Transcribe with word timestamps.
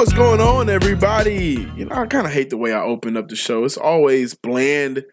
What's 0.00 0.14
going 0.14 0.40
on, 0.40 0.70
everybody? 0.70 1.68
You 1.76 1.84
know, 1.84 1.94
I 1.94 2.06
kind 2.06 2.26
of 2.26 2.32
hate 2.32 2.48
the 2.48 2.56
way 2.56 2.72
I 2.72 2.80
open 2.80 3.18
up 3.18 3.28
the 3.28 3.36
show. 3.36 3.66
It's 3.66 3.76
always 3.76 4.32
bland, 4.32 5.04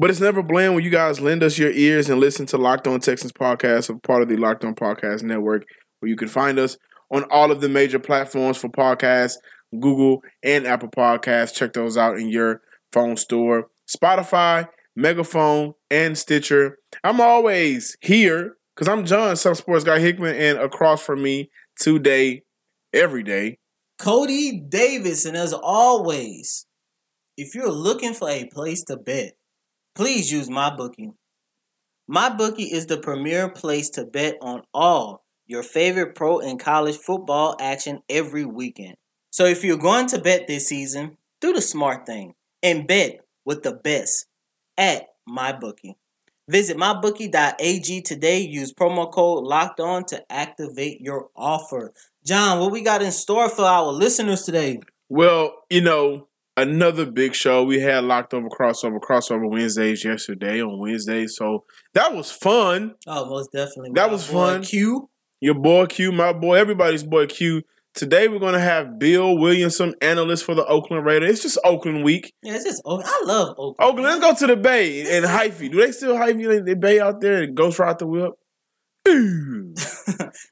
but 0.00 0.10
it's 0.10 0.18
never 0.18 0.42
bland 0.42 0.74
when 0.74 0.82
you 0.82 0.90
guys 0.90 1.20
lend 1.20 1.44
us 1.44 1.56
your 1.56 1.70
ears 1.70 2.10
and 2.10 2.18
listen 2.18 2.44
to 2.46 2.58
Locked 2.58 2.88
On 2.88 2.98
Texans 2.98 3.30
podcast, 3.30 3.88
a 3.90 3.96
part 4.00 4.22
of 4.22 4.28
the 4.28 4.36
Locked 4.36 4.64
On 4.64 4.74
Podcast 4.74 5.22
Network, 5.22 5.66
where 6.00 6.08
you 6.08 6.16
can 6.16 6.26
find 6.26 6.58
us 6.58 6.76
on 7.12 7.22
all 7.30 7.52
of 7.52 7.60
the 7.60 7.68
major 7.68 8.00
platforms 8.00 8.56
for 8.56 8.68
podcasts, 8.68 9.36
Google 9.78 10.24
and 10.42 10.66
Apple 10.66 10.90
Podcasts. 10.90 11.54
Check 11.54 11.74
those 11.74 11.96
out 11.96 12.18
in 12.18 12.28
your 12.28 12.60
phone 12.92 13.16
store, 13.16 13.68
Spotify, 13.88 14.68
Megaphone, 14.96 15.74
and 15.92 16.18
Stitcher. 16.18 16.78
I'm 17.04 17.20
always 17.20 17.96
here 18.00 18.56
because 18.74 18.88
I'm 18.88 19.06
John, 19.06 19.36
some 19.36 19.54
sports 19.54 19.84
guy 19.84 20.00
Hickman, 20.00 20.34
and 20.34 20.58
across 20.58 21.04
from 21.04 21.22
me 21.22 21.50
today, 21.76 22.42
every 22.92 23.22
day, 23.22 23.58
Cody 23.98 24.52
Davis, 24.60 25.24
and 25.24 25.36
as 25.36 25.52
always, 25.52 26.66
if 27.36 27.54
you're 27.54 27.72
looking 27.72 28.14
for 28.14 28.30
a 28.30 28.44
place 28.46 28.84
to 28.84 28.96
bet, 28.96 29.32
please 29.96 30.30
use 30.30 30.48
MyBookie. 30.48 31.14
MyBookie 32.08 32.70
is 32.70 32.86
the 32.86 32.98
premier 32.98 33.48
place 33.48 33.90
to 33.90 34.04
bet 34.04 34.36
on 34.40 34.62
all 34.72 35.24
your 35.46 35.64
favorite 35.64 36.14
pro 36.14 36.38
and 36.38 36.60
college 36.60 36.96
football 36.96 37.56
action 37.60 38.00
every 38.08 38.44
weekend. 38.44 38.94
So 39.30 39.46
if 39.46 39.64
you're 39.64 39.76
going 39.76 40.06
to 40.08 40.20
bet 40.20 40.46
this 40.46 40.68
season, 40.68 41.16
do 41.40 41.52
the 41.52 41.60
smart 41.60 42.06
thing 42.06 42.34
and 42.62 42.86
bet 42.86 43.20
with 43.44 43.64
the 43.64 43.72
best 43.72 44.26
at 44.76 45.08
MyBookie. 45.28 45.94
Visit 46.48 46.78
mybookie.ag 46.78 48.00
today. 48.02 48.40
Use 48.40 48.72
promo 48.72 49.12
code 49.12 49.44
locked 49.44 49.80
on 49.80 50.04
to 50.06 50.24
activate 50.32 51.00
your 51.00 51.28
offer. 51.36 51.92
John, 52.24 52.58
what 52.60 52.72
we 52.72 52.82
got 52.82 53.02
in 53.02 53.12
store 53.12 53.48
for 53.48 53.62
our 53.62 53.86
listeners 53.92 54.42
today? 54.42 54.80
Well, 55.08 55.64
you 55.70 55.80
know, 55.80 56.28
another 56.56 57.06
big 57.06 57.34
show. 57.34 57.64
We 57.64 57.80
had 57.80 58.04
locked 58.04 58.34
over 58.34 58.48
crossover 58.48 59.00
crossover 59.00 59.50
Wednesdays 59.50 60.04
yesterday 60.04 60.60
on 60.60 60.78
Wednesday, 60.78 61.26
so 61.26 61.64
that 61.94 62.14
was 62.14 62.30
fun. 62.30 62.94
Oh, 63.06 63.26
most 63.30 63.52
definitely. 63.52 63.92
That 63.94 64.10
was 64.10 64.26
boy 64.26 64.32
fun. 64.32 64.62
Q. 64.62 65.08
Your 65.40 65.54
boy 65.54 65.86
Q, 65.86 66.12
my 66.12 66.32
boy, 66.32 66.56
everybody's 66.56 67.04
boy 67.04 67.26
Q. 67.26 67.62
Today 67.94 68.28
we're 68.28 68.38
gonna 68.40 68.60
have 68.60 68.98
Bill 68.98 69.38
Williamson, 69.38 69.94
analyst 70.02 70.44
for 70.44 70.54
the 70.54 70.66
Oakland 70.66 71.06
Raiders. 71.06 71.30
It's 71.30 71.42
just 71.42 71.58
Oakland 71.64 72.04
week. 72.04 72.34
Yeah, 72.42 72.56
it's 72.56 72.64
just 72.64 72.82
Oakland. 72.84 73.08
I 73.10 73.24
love 73.24 73.48
Oakland. 73.58 73.76
Oakland, 73.80 74.04
let's 74.04 74.20
go 74.20 74.46
to 74.46 74.54
the 74.54 74.60
Bay 74.60 75.16
and 75.16 75.24
Hyphy. 75.24 75.70
Do 75.70 75.80
they 75.80 75.92
still 75.92 76.14
Hyphy? 76.16 76.46
They, 76.46 76.60
they 76.60 76.74
Bay 76.74 77.00
out 77.00 77.20
there 77.20 77.42
and 77.42 77.56
Ghost 77.56 77.78
Ride 77.78 77.98
the 77.98 78.06
Whip. 78.06 78.32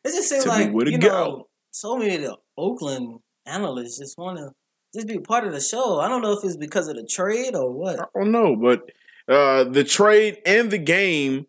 It 0.05 0.13
just 0.13 0.29
seems 0.29 0.47
like 0.47 0.73
you 0.73 0.99
go. 0.99 1.49
So 1.77 1.97
many 1.97 2.17
of 2.17 2.23
the 2.23 2.37
Oakland 2.57 3.19
analysts 3.45 3.99
just 3.99 4.17
want 4.17 4.39
to 4.39 4.51
just 4.95 5.07
be 5.07 5.19
part 5.19 5.47
of 5.47 5.53
the 5.53 5.61
show. 5.61 6.01
I 6.01 6.09
don't 6.09 6.23
know 6.23 6.33
if 6.33 6.43
it's 6.43 6.57
because 6.57 6.89
of 6.89 6.97
the 6.97 7.07
trade 7.07 7.55
or 7.55 7.71
what. 7.71 8.01
I 8.01 8.05
don't 8.15 8.33
know, 8.33 8.57
but 8.57 8.81
uh, 9.29 9.65
the 9.65 9.85
trade 9.85 10.39
and 10.47 10.71
the 10.71 10.79
game 10.79 11.47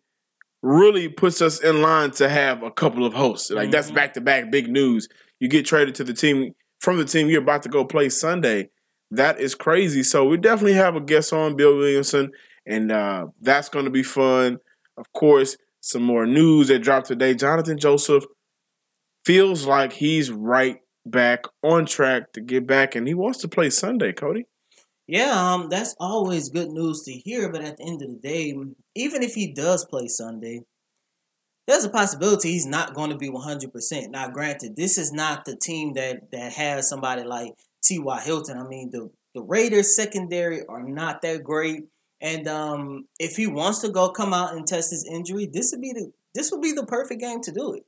really 0.62 1.08
puts 1.08 1.40
us 1.40 1.62
in 1.62 1.80
line 1.80 2.10
to 2.10 2.28
have 2.28 2.62
a 2.62 2.70
couple 2.70 3.06
of 3.06 3.14
hosts. 3.14 3.50
Like 3.50 3.70
that's 3.70 3.90
Mhm. 3.90 3.94
back 3.94 4.14
to 4.14 4.20
back 4.20 4.50
big 4.50 4.68
news. 4.68 5.08
You 5.40 5.48
get 5.48 5.64
traded 5.64 5.94
to 5.96 6.04
the 6.04 6.12
team 6.12 6.54
from 6.80 6.98
the 6.98 7.04
team 7.04 7.28
you're 7.28 7.42
about 7.42 7.62
to 7.62 7.68
go 7.68 7.84
play 7.84 8.08
Sunday. 8.08 8.68
That 9.10 9.40
is 9.40 9.54
crazy. 9.54 10.02
So 10.02 10.26
we 10.26 10.36
definitely 10.36 10.74
have 10.74 10.94
a 10.94 11.00
guest 11.00 11.32
on 11.32 11.56
Bill 11.56 11.76
Williamson, 11.76 12.32
and 12.66 12.92
uh, 12.92 13.28
that's 13.40 13.68
going 13.70 13.86
to 13.86 13.90
be 13.90 14.02
fun. 14.02 14.58
Of 14.98 15.10
course, 15.14 15.56
some 15.80 16.02
more 16.02 16.26
news 16.26 16.68
that 16.68 16.80
dropped 16.80 17.06
today. 17.06 17.34
Jonathan 17.34 17.78
Joseph 17.78 18.24
feels 19.28 19.66
like 19.66 19.92
he's 19.92 20.30
right 20.30 20.80
back 21.04 21.44
on 21.62 21.84
track 21.84 22.32
to 22.32 22.40
get 22.40 22.66
back, 22.66 22.94
and 22.94 23.06
he 23.06 23.12
wants 23.12 23.38
to 23.40 23.46
play 23.46 23.68
Sunday. 23.68 24.10
Cody. 24.10 24.46
Yeah, 25.06 25.52
um, 25.52 25.68
that's 25.68 25.94
always 26.00 26.48
good 26.48 26.70
news 26.70 27.02
to 27.02 27.12
hear. 27.12 27.52
But 27.52 27.60
at 27.60 27.76
the 27.76 27.84
end 27.84 28.00
of 28.00 28.08
the 28.08 28.16
day, 28.16 28.54
even 28.94 29.22
if 29.22 29.34
he 29.34 29.52
does 29.52 29.84
play 29.84 30.08
Sunday, 30.08 30.62
there's 31.66 31.84
a 31.84 31.90
possibility 31.90 32.52
he's 32.52 32.64
not 32.64 32.94
going 32.94 33.10
to 33.10 33.18
be 33.18 33.28
100%. 33.28 34.08
Now, 34.08 34.30
granted, 34.30 34.76
this 34.76 34.96
is 34.96 35.12
not 35.12 35.44
the 35.44 35.56
team 35.56 35.92
that 35.92 36.30
that 36.32 36.54
has 36.54 36.88
somebody 36.88 37.22
like 37.22 37.52
T.Y. 37.84 38.20
Hilton. 38.22 38.56
I 38.56 38.66
mean, 38.66 38.88
the 38.90 39.10
the 39.34 39.42
Raiders 39.42 39.94
secondary 39.94 40.64
are 40.64 40.82
not 40.82 41.20
that 41.20 41.44
great. 41.44 41.82
And 42.22 42.48
um, 42.48 43.08
if 43.20 43.36
he 43.36 43.46
wants 43.46 43.80
to 43.80 43.90
go 43.90 44.08
come 44.08 44.32
out 44.32 44.54
and 44.54 44.66
test 44.66 44.90
his 44.90 45.04
injury, 45.04 45.44
this 45.52 45.70
would 45.70 45.82
be 45.82 45.92
the 45.92 46.12
this 46.34 46.50
would 46.50 46.62
be 46.62 46.72
the 46.72 46.86
perfect 46.86 47.20
game 47.20 47.42
to 47.42 47.52
do 47.52 47.74
it. 47.74 47.84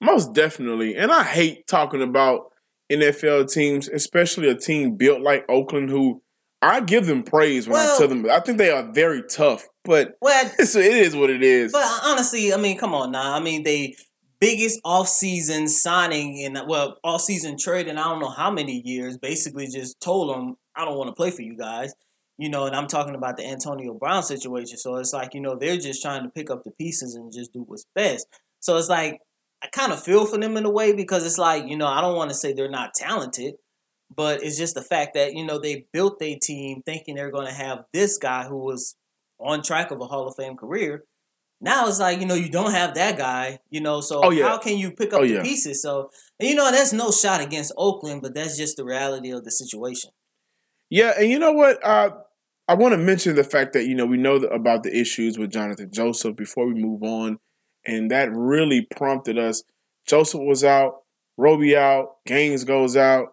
Most 0.00 0.34
definitely. 0.34 0.96
And 0.96 1.10
I 1.10 1.22
hate 1.24 1.66
talking 1.66 2.02
about 2.02 2.52
NFL 2.90 3.52
teams, 3.52 3.88
especially 3.88 4.48
a 4.48 4.54
team 4.54 4.96
built 4.96 5.20
like 5.20 5.44
Oakland, 5.48 5.90
who 5.90 6.22
I 6.60 6.80
give 6.80 7.06
them 7.06 7.24
praise 7.24 7.66
when 7.66 7.80
I 7.80 7.96
tell 7.98 8.08
them. 8.08 8.30
I 8.30 8.40
think 8.40 8.58
they 8.58 8.70
are 8.70 8.90
very 8.92 9.22
tough, 9.24 9.66
but 9.84 10.14
Well, 10.20 10.50
it's, 10.58 10.76
it 10.76 10.92
is 10.92 11.16
what 11.16 11.28
it 11.28 11.42
is. 11.42 11.72
But 11.72 11.86
honestly, 12.04 12.54
I 12.54 12.56
mean, 12.56 12.78
come 12.78 12.94
on 12.94 13.10
now. 13.10 13.34
I 13.34 13.40
mean, 13.40 13.64
they 13.64 13.96
biggest 14.40 14.80
off-season 14.84 15.68
signing 15.68 16.44
and 16.44 16.68
well, 16.68 16.98
off-season 17.02 17.56
trade 17.58 17.88
in 17.88 17.98
I 17.98 18.04
don't 18.04 18.20
know 18.20 18.30
how 18.30 18.50
many 18.50 18.80
years. 18.84 19.18
Basically, 19.18 19.66
just 19.66 20.00
told 20.00 20.34
them 20.34 20.56
I 20.76 20.84
don't 20.84 20.96
want 20.96 21.08
to 21.08 21.14
play 21.14 21.30
for 21.30 21.42
you 21.42 21.56
guys. 21.56 21.94
You 22.38 22.48
know, 22.48 22.66
and 22.66 22.74
I'm 22.74 22.86
talking 22.86 23.14
about 23.14 23.36
the 23.36 23.46
Antonio 23.46 23.94
Brown 23.94 24.22
situation. 24.22 24.78
So 24.78 24.96
it's 24.96 25.12
like 25.12 25.34
you 25.34 25.40
know 25.40 25.56
they're 25.56 25.76
just 25.76 26.00
trying 26.00 26.22
to 26.22 26.28
pick 26.28 26.50
up 26.50 26.62
the 26.64 26.70
pieces 26.70 27.14
and 27.14 27.32
just 27.32 27.52
do 27.52 27.64
what's 27.66 27.86
best. 27.94 28.26
So 28.60 28.76
it's 28.76 28.88
like 28.88 29.18
I 29.62 29.68
kind 29.68 29.92
of 29.92 30.02
feel 30.02 30.26
for 30.26 30.38
them 30.38 30.56
in 30.56 30.64
a 30.64 30.70
way 30.70 30.92
because 30.92 31.24
it's 31.24 31.38
like 31.38 31.66
you 31.68 31.76
know 31.76 31.86
I 31.86 32.00
don't 32.00 32.16
want 32.16 32.30
to 32.30 32.36
say 32.36 32.52
they're 32.52 32.68
not 32.70 32.94
talented, 32.94 33.54
but 34.14 34.42
it's 34.42 34.58
just 34.58 34.74
the 34.74 34.82
fact 34.82 35.14
that 35.14 35.34
you 35.34 35.44
know 35.44 35.58
they 35.58 35.86
built 35.92 36.18
their 36.18 36.36
team 36.40 36.82
thinking 36.84 37.14
they're 37.14 37.30
going 37.30 37.46
to 37.46 37.52
have 37.52 37.84
this 37.92 38.18
guy 38.18 38.44
who 38.44 38.58
was 38.58 38.96
on 39.38 39.62
track 39.62 39.90
of 39.90 40.00
a 40.00 40.06
Hall 40.06 40.26
of 40.26 40.34
Fame 40.36 40.56
career. 40.56 41.04
Now 41.60 41.86
it's 41.86 42.00
like 42.00 42.20
you 42.20 42.26
know 42.26 42.34
you 42.34 42.50
don't 42.50 42.72
have 42.72 42.94
that 42.94 43.16
guy, 43.16 43.60
you 43.70 43.80
know. 43.80 44.00
So 44.00 44.20
Oh, 44.24 44.30
yeah. 44.30 44.48
how 44.48 44.58
can 44.58 44.78
you 44.78 44.90
pick 44.90 45.12
up 45.12 45.20
Oh, 45.20 45.26
the 45.26 45.34
yeah. 45.34 45.42
pieces? 45.42 45.80
So 45.80 46.10
you 46.40 46.56
know 46.56 46.70
that's 46.72 46.92
no 46.92 47.12
shot 47.12 47.40
against 47.40 47.72
Oakland, 47.76 48.20
but 48.22 48.34
that's 48.34 48.56
just 48.56 48.76
the 48.76 48.84
reality 48.84 49.30
of 49.30 49.44
the 49.44 49.50
situation. 49.52 50.10
yeah, 50.90 51.12
and 51.18 51.30
you 51.30 51.38
know 51.38 51.52
what? 51.52 51.84
Uh, 51.84 52.10
I 52.68 52.74
want 52.74 52.92
to 52.92 52.98
mention 52.98 53.34
the 53.36 53.44
fact 53.44 53.72
that, 53.72 53.86
you 53.86 53.94
know, 53.94 54.06
we 54.06 54.16
know 54.16 54.36
about 54.36 54.82
the 54.82 54.96
issues 54.96 55.36
with 55.38 55.50
Jonathan 55.50 55.90
Joseph 55.92 56.36
before 56.36 56.66
we 56.66 56.74
move 56.74 57.02
on. 57.02 57.38
And 57.86 58.10
that 58.10 58.30
really 58.32 58.82
prompted 58.82 59.38
us. 59.38 59.62
Joseph 60.06 60.40
was 60.40 60.64
out, 60.64 61.02
Roby 61.36 61.76
out, 61.76 62.16
Gaines 62.26 62.64
goes 62.64 62.96
out. 62.96 63.32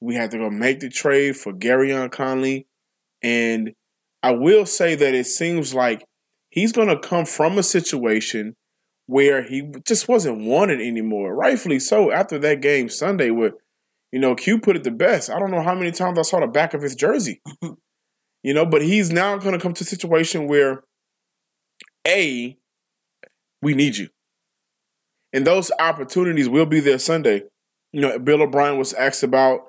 We 0.00 0.14
had 0.14 0.30
to 0.30 0.38
go 0.38 0.50
make 0.50 0.80
the 0.80 0.88
trade 0.88 1.36
for 1.36 1.52
Gareon 1.52 2.12
Conley. 2.12 2.66
And 3.22 3.74
I 4.22 4.32
will 4.32 4.66
say 4.66 4.94
that 4.94 5.14
it 5.14 5.26
seems 5.26 5.74
like 5.74 6.04
he's 6.50 6.72
going 6.72 6.88
to 6.88 6.98
come 6.98 7.24
from 7.24 7.58
a 7.58 7.62
situation 7.62 8.54
where 9.06 9.42
he 9.42 9.72
just 9.86 10.06
wasn't 10.06 10.44
wanted 10.44 10.80
anymore. 10.80 11.34
Rightfully 11.34 11.78
so 11.78 12.12
after 12.12 12.38
that 12.40 12.60
game 12.60 12.88
Sunday 12.88 13.30
where, 13.30 13.52
you 14.12 14.20
know, 14.20 14.34
Q 14.34 14.60
put 14.60 14.76
it 14.76 14.84
the 14.84 14.90
best. 14.90 15.30
I 15.30 15.38
don't 15.38 15.50
know 15.50 15.62
how 15.62 15.74
many 15.74 15.90
times 15.90 16.18
I 16.18 16.22
saw 16.22 16.40
the 16.40 16.46
back 16.46 16.74
of 16.74 16.82
his 16.82 16.94
jersey. 16.94 17.40
you 18.42 18.54
know, 18.54 18.66
but 18.66 18.82
he's 18.82 19.10
now 19.10 19.36
going 19.38 19.54
to 19.54 19.60
come 19.60 19.72
to 19.74 19.82
a 19.82 19.86
situation 19.86 20.46
where, 20.46 20.84
A, 22.06 22.57
we 23.62 23.74
need 23.74 23.96
you. 23.96 24.08
And 25.32 25.46
those 25.46 25.70
opportunities 25.78 26.48
will 26.48 26.66
be 26.66 26.80
there 26.80 26.98
Sunday. 26.98 27.44
You 27.92 28.00
know, 28.00 28.18
Bill 28.18 28.42
O'Brien 28.42 28.78
was 28.78 28.94
asked 28.94 29.22
about 29.22 29.60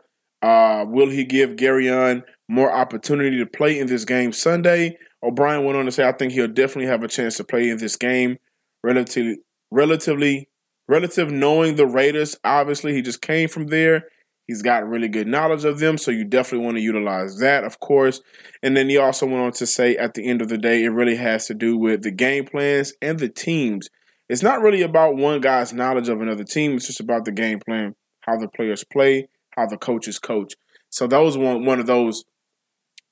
uh, 0.41 0.85
will 0.87 1.09
he 1.09 1.23
give 1.25 1.55
Gary 1.55 1.85
Gareon 1.85 2.23
more 2.47 2.71
opportunity 2.71 3.37
to 3.37 3.45
play 3.45 3.77
in 3.77 3.87
this 3.87 4.05
game 4.05 4.31
Sunday? 4.31 4.97
O'Brien 5.21 5.65
went 5.65 5.77
on 5.77 5.85
to 5.85 5.91
say, 5.91 6.07
I 6.07 6.13
think 6.13 6.31
he'll 6.31 6.47
definitely 6.47 6.85
have 6.85 7.03
a 7.03 7.07
chance 7.07 7.37
to 7.37 7.43
play 7.43 7.69
in 7.69 7.77
this 7.77 7.97
game. 7.97 8.37
Relatively, 8.83 9.39
relatively, 9.71 10.49
relative 10.87 11.29
knowing 11.29 11.75
the 11.75 11.85
Raiders. 11.85 12.37
Obviously, 12.43 12.93
he 12.93 13.01
just 13.01 13.21
came 13.21 13.49
from 13.49 13.67
there. 13.67 14.05
He's 14.49 14.63
got 14.63 14.89
really 14.89 15.09
good 15.09 15.27
knowledge 15.27 15.63
of 15.63 15.77
them, 15.77 15.99
so 15.99 16.09
you 16.09 16.23
definitely 16.23 16.65
want 16.65 16.77
to 16.77 16.81
utilize 16.81 17.37
that, 17.37 17.63
of 17.63 17.79
course. 17.79 18.19
And 18.63 18.75
then 18.75 18.89
he 18.89 18.97
also 18.97 19.27
went 19.27 19.43
on 19.43 19.51
to 19.51 19.67
say, 19.67 19.95
at 19.95 20.15
the 20.15 20.27
end 20.27 20.41
of 20.41 20.49
the 20.49 20.57
day, 20.57 20.83
it 20.83 20.89
really 20.89 21.17
has 21.17 21.45
to 21.45 21.53
do 21.53 21.77
with 21.77 22.01
the 22.01 22.09
game 22.09 22.45
plans 22.45 22.93
and 22.99 23.19
the 23.19 23.29
teams 23.29 23.91
It's 24.27 24.41
not 24.41 24.63
really 24.63 24.81
about 24.81 25.15
one 25.15 25.39
guy's 25.39 25.71
knowledge 25.71 26.09
of 26.09 26.19
another 26.19 26.43
team. 26.43 26.73
It's 26.73 26.87
just 26.87 26.99
about 26.99 27.25
the 27.25 27.31
game 27.31 27.59
plan, 27.59 27.93
how 28.21 28.37
the 28.37 28.47
players 28.47 28.83
play, 28.83 29.27
how 29.51 29.67
the 29.67 29.77
coaches 29.77 30.17
coach. 30.17 30.55
So 30.89 31.05
that 31.05 31.19
was 31.19 31.37
one 31.37 31.63
one 31.63 31.79
of 31.79 31.85
those 31.85 32.25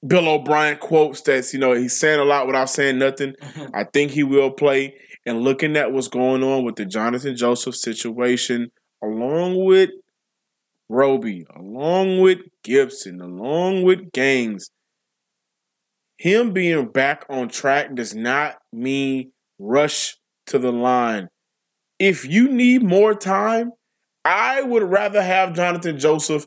Bill 0.08 0.28
O'Brien 0.28 0.80
quotes 0.80 1.22
that's 1.22 1.54
you 1.54 1.60
know 1.60 1.74
he's 1.74 1.96
saying 1.96 2.20
a 2.20 2.24
lot 2.24 2.48
without 2.48 2.72
saying 2.72 2.98
nothing. 2.98 3.36
I 3.76 3.84
think 3.84 4.14
he 4.14 4.24
will 4.24 4.50
play. 4.50 4.96
And 5.24 5.42
looking 5.42 5.78
at 5.78 5.92
what's 5.92 6.08
going 6.08 6.44
on 6.44 6.66
with 6.66 6.78
the 6.78 6.86
Jonathan 6.86 7.38
Joseph 7.38 7.76
situation, 7.76 8.72
along 9.04 9.64
with 9.66 9.92
Roby, 10.90 11.46
along 11.56 12.22
with 12.22 12.40
Gibson, 12.64 13.22
along 13.22 13.84
with 13.84 14.12
Gaines, 14.12 14.70
him 16.18 16.52
being 16.52 16.88
back 16.88 17.26
on 17.30 17.50
track 17.50 17.94
does 17.94 18.16
not 18.16 18.58
mean 18.72 19.32
rush 19.60 20.18
to 20.48 20.60
the 20.60 20.72
line. 20.72 21.28
If 22.00 22.26
you 22.26 22.50
need 22.50 22.84
more 22.84 23.14
time, 23.14 23.72
I 24.24 24.62
would 24.62 24.84
rather 24.84 25.22
have 25.22 25.54
Jonathan 25.54 26.00
Joseph 26.00 26.46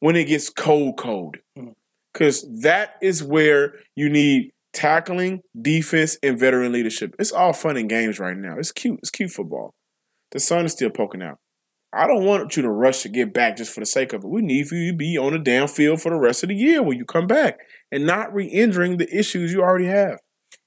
when 0.00 0.16
it 0.16 0.24
gets 0.24 0.50
cold, 0.50 0.96
cold. 0.96 1.36
Mm. 1.56 1.74
Because 2.12 2.48
that 2.62 2.96
is 3.02 3.22
where 3.22 3.74
you 3.94 4.08
need 4.08 4.50
tackling, 4.72 5.40
defense, 5.60 6.18
and 6.22 6.38
veteran 6.38 6.72
leadership. 6.72 7.14
It's 7.18 7.32
all 7.32 7.52
fun 7.52 7.76
and 7.76 7.88
games 7.88 8.18
right 8.18 8.36
now. 8.36 8.56
It's 8.58 8.72
cute. 8.72 8.98
It's 9.00 9.10
cute 9.10 9.30
football. 9.30 9.74
The 10.32 10.40
sun 10.40 10.64
is 10.64 10.72
still 10.72 10.90
poking 10.90 11.22
out. 11.22 11.38
I 11.92 12.06
don't 12.06 12.24
want 12.24 12.56
you 12.56 12.62
to 12.62 12.70
rush 12.70 13.02
to 13.02 13.08
get 13.08 13.32
back 13.32 13.56
just 13.56 13.72
for 13.72 13.80
the 13.80 13.86
sake 13.86 14.12
of 14.12 14.22
it. 14.22 14.28
We 14.28 14.42
need 14.42 14.68
for 14.68 14.74
you 14.74 14.92
to 14.92 14.96
be 14.96 15.16
on 15.16 15.32
the 15.32 15.38
damn 15.38 15.68
field 15.68 16.02
for 16.02 16.10
the 16.10 16.18
rest 16.18 16.42
of 16.42 16.50
the 16.50 16.54
year 16.54 16.82
when 16.82 16.98
you 16.98 17.06
come 17.06 17.26
back 17.26 17.60
and 17.90 18.04
not 18.04 18.32
re-injuring 18.34 18.98
the 18.98 19.08
issues 19.16 19.52
you 19.52 19.62
already 19.62 19.86
have. 19.86 20.18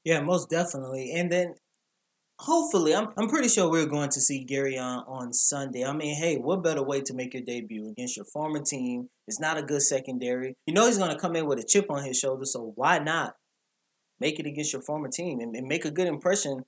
Yeah, 0.04 0.22
most 0.22 0.50
definitely. 0.50 1.12
And 1.16 1.32
then 1.32 1.56
hopefully, 2.40 2.96
I'm 2.96 3.10
I'm 3.18 3.30
pretty 3.30 3.50
sure 3.50 3.70
we're 3.70 3.86
going 3.86 4.10
to 4.10 4.20
see 4.20 4.44
Gary 4.44 4.80
on 4.80 5.04
on 5.08 5.32
Sunday. 5.32 5.86
I 5.86 5.94
mean, 5.94 6.16
hey, 6.16 6.38
what 6.38 6.64
better 6.64 6.84
way 6.84 7.02
to 7.02 7.14
make 7.14 7.36
your 7.36 7.44
debut 7.44 7.90
against 7.90 8.18
your 8.18 8.26
former 8.26 8.62
team? 8.62 9.10
It's 9.28 9.40
not 9.40 9.58
a 9.58 9.64
good 9.64 9.84
secondary. 9.84 10.56
You 10.66 10.74
know 10.74 10.88
he's 10.88 10.98
going 10.98 11.12
to 11.12 11.20
come 11.20 11.36
in 11.36 11.46
with 11.46 11.60
a 11.60 11.64
chip 11.64 11.86
on 11.92 12.04
his 12.04 12.18
shoulder, 12.18 12.46
so 12.46 12.74
why 12.76 12.98
not 12.98 13.36
make 14.20 14.40
it 14.40 14.48
against 14.48 14.74
your 14.74 14.82
former 14.82 15.10
team 15.10 15.40
and, 15.40 15.56
and 15.56 15.68
make 15.68 15.86
a 15.86 15.92
good 15.92 16.08
impression 16.08 16.64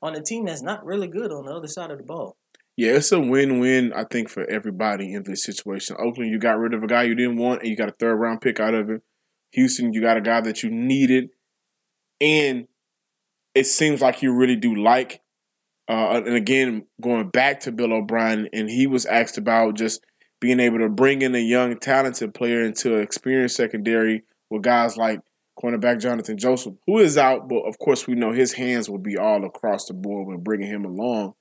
on 0.00 0.14
a 0.14 0.22
team 0.22 0.44
that's 0.46 0.62
not 0.62 0.84
really 0.84 1.08
good 1.08 1.32
on 1.32 1.46
the 1.46 1.52
other 1.52 1.68
side 1.68 1.90
of 1.90 1.98
the 1.98 2.04
ball? 2.04 2.36
Yeah, 2.76 2.92
it's 2.92 3.12
a 3.12 3.20
win-win, 3.20 3.92
I 3.92 4.04
think, 4.04 4.28
for 4.28 4.48
everybody 4.48 5.12
in 5.12 5.24
this 5.24 5.44
situation. 5.44 5.96
Oakland, 5.98 6.30
you 6.30 6.38
got 6.38 6.58
rid 6.58 6.72
of 6.72 6.82
a 6.82 6.86
guy 6.86 7.02
you 7.02 7.14
didn't 7.14 7.36
want, 7.36 7.60
and 7.60 7.68
you 7.68 7.76
got 7.76 7.90
a 7.90 7.94
third-round 7.98 8.40
pick 8.40 8.60
out 8.60 8.74
of 8.74 8.88
it. 8.88 9.02
Houston, 9.52 9.92
you 9.92 10.00
got 10.00 10.16
a 10.16 10.22
guy 10.22 10.40
that 10.40 10.62
you 10.62 10.70
needed, 10.70 11.28
and 12.20 12.66
it 13.54 13.66
seems 13.66 14.00
like 14.00 14.22
you 14.22 14.32
really 14.32 14.56
do 14.56 14.74
like. 14.74 15.20
Uh, 15.88 16.22
and 16.24 16.34
again, 16.34 16.86
going 17.00 17.28
back 17.28 17.60
to 17.60 17.72
Bill 17.72 17.92
O'Brien, 17.92 18.48
and 18.52 18.70
he 18.70 18.86
was 18.86 19.04
asked 19.04 19.36
about 19.36 19.76
just 19.76 20.02
being 20.40 20.58
able 20.58 20.78
to 20.78 20.88
bring 20.88 21.20
in 21.20 21.34
a 21.34 21.38
young, 21.38 21.76
talented 21.78 22.32
player 22.32 22.62
into 22.62 22.96
an 22.96 23.02
experienced 23.02 23.56
secondary 23.56 24.22
with 24.48 24.62
guys 24.62 24.96
like 24.96 25.20
cornerback 25.62 26.00
Jonathan 26.00 26.38
Joseph, 26.38 26.74
who 26.86 26.98
is 26.98 27.18
out, 27.18 27.48
but 27.48 27.60
of 27.60 27.78
course 27.78 28.06
we 28.06 28.14
know 28.14 28.32
his 28.32 28.54
hands 28.54 28.88
will 28.88 28.98
be 28.98 29.18
all 29.18 29.44
across 29.44 29.84
the 29.86 29.94
board 29.94 30.26
when 30.26 30.42
bringing 30.42 30.68
him 30.68 30.84
along. 30.84 31.34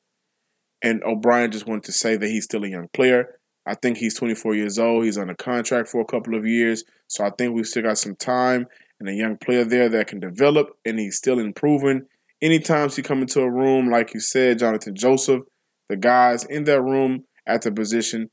And 0.83 1.03
O'Brien 1.03 1.51
just 1.51 1.67
wanted 1.67 1.83
to 1.83 1.91
say 1.91 2.17
that 2.17 2.27
he's 2.27 2.45
still 2.45 2.63
a 2.63 2.69
young 2.69 2.87
player. 2.93 3.39
I 3.65 3.75
think 3.75 3.97
he's 3.97 4.15
24 4.15 4.55
years 4.55 4.79
old. 4.79 5.05
He's 5.05 5.17
on 5.17 5.29
a 5.29 5.35
contract 5.35 5.89
for 5.89 6.01
a 6.01 6.05
couple 6.05 6.35
of 6.35 6.45
years. 6.45 6.83
So 7.07 7.23
I 7.23 7.29
think 7.29 7.53
we've 7.53 7.67
still 7.67 7.83
got 7.83 7.97
some 7.97 8.15
time 8.15 8.67
and 9.01 9.09
a 9.09 9.13
young 9.13 9.35
player 9.37 9.65
there 9.65 9.89
that 9.89 10.07
can 10.07 10.19
develop, 10.19 10.77
and 10.85 10.99
he's 10.99 11.17
still 11.17 11.39
improving. 11.39 12.03
Anytime 12.41 12.89
he 12.89 13.01
come 13.01 13.21
into 13.21 13.41
a 13.41 13.51
room, 13.51 13.89
like 13.89 14.13
you 14.13 14.19
said, 14.19 14.59
Jonathan 14.59 14.95
Joseph, 14.95 15.41
the 15.89 15.97
guys 15.97 16.43
in 16.45 16.63
that 16.65 16.81
room 16.81 17.25
at 17.45 17.63
the 17.63 17.71
position, 17.71 18.29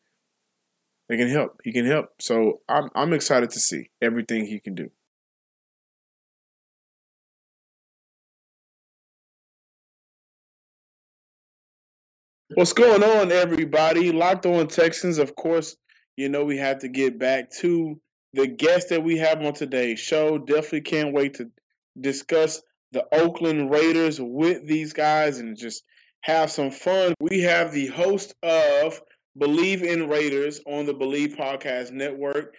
they 1.08 1.16
can 1.16 1.28
help. 1.28 1.58
He 1.64 1.72
can 1.72 1.86
help. 1.86 2.10
So 2.20 2.60
I'm 2.68 2.90
I'm 2.94 3.12
excited 3.12 3.50
to 3.50 3.60
see 3.60 3.90
everything 4.00 4.46
he 4.46 4.60
can 4.60 4.74
do. 4.74 4.90
What's 12.54 12.72
going 12.72 13.02
on, 13.02 13.30
everybody? 13.30 14.10
Locked 14.10 14.46
on 14.46 14.68
Texans. 14.68 15.18
Of 15.18 15.36
course, 15.36 15.76
you 16.16 16.30
know 16.30 16.46
we 16.46 16.56
have 16.56 16.78
to 16.78 16.88
get 16.88 17.18
back 17.18 17.50
to 17.60 18.00
the 18.32 18.46
guest 18.46 18.88
that 18.88 19.04
we 19.04 19.18
have 19.18 19.42
on 19.42 19.52
today's 19.52 20.00
show. 20.00 20.38
Definitely 20.38 20.80
can't 20.80 21.12
wait 21.12 21.34
to 21.34 21.50
discuss 22.00 22.62
the 22.92 23.04
Oakland 23.12 23.70
Raiders 23.70 24.18
with 24.18 24.66
these 24.66 24.94
guys 24.94 25.40
and 25.40 25.58
just 25.58 25.84
have 26.22 26.50
some 26.50 26.70
fun. 26.70 27.12
We 27.20 27.42
have 27.42 27.70
the 27.70 27.88
host 27.88 28.34
of 28.42 28.98
Believe 29.36 29.82
in 29.82 30.08
Raiders 30.08 30.62
on 30.66 30.86
the 30.86 30.94
Believe 30.94 31.36
Podcast 31.36 31.92
Network, 31.92 32.54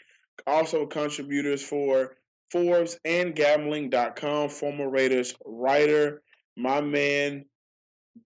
also 0.45 0.85
contributors 0.85 1.63
for 1.63 2.15
Forbes 2.51 2.99
and 3.05 3.35
Gambling.com, 3.35 4.49
former 4.49 4.87
Raiders 4.87 5.33
writer, 5.43 6.21
my 6.55 6.79
man 6.79 7.45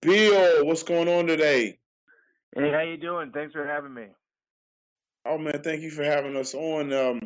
Bill. 0.02 0.66
What's 0.66 0.84
going 0.84 1.08
on 1.08 1.28
today? 1.28 1.78
Hey, 2.56 2.72
how 2.72 2.82
you 2.82 2.98
doing? 2.98 3.32
Thanks 3.32 3.54
for 3.54 3.66
having 3.66 3.94
me. 3.94 4.08
Oh 5.26 5.38
man, 5.38 5.62
thank 5.64 5.82
you 5.82 5.90
for 5.90 6.04
having 6.04 6.36
us 6.36 6.54
on. 6.54 6.92
Um, 6.94 7.22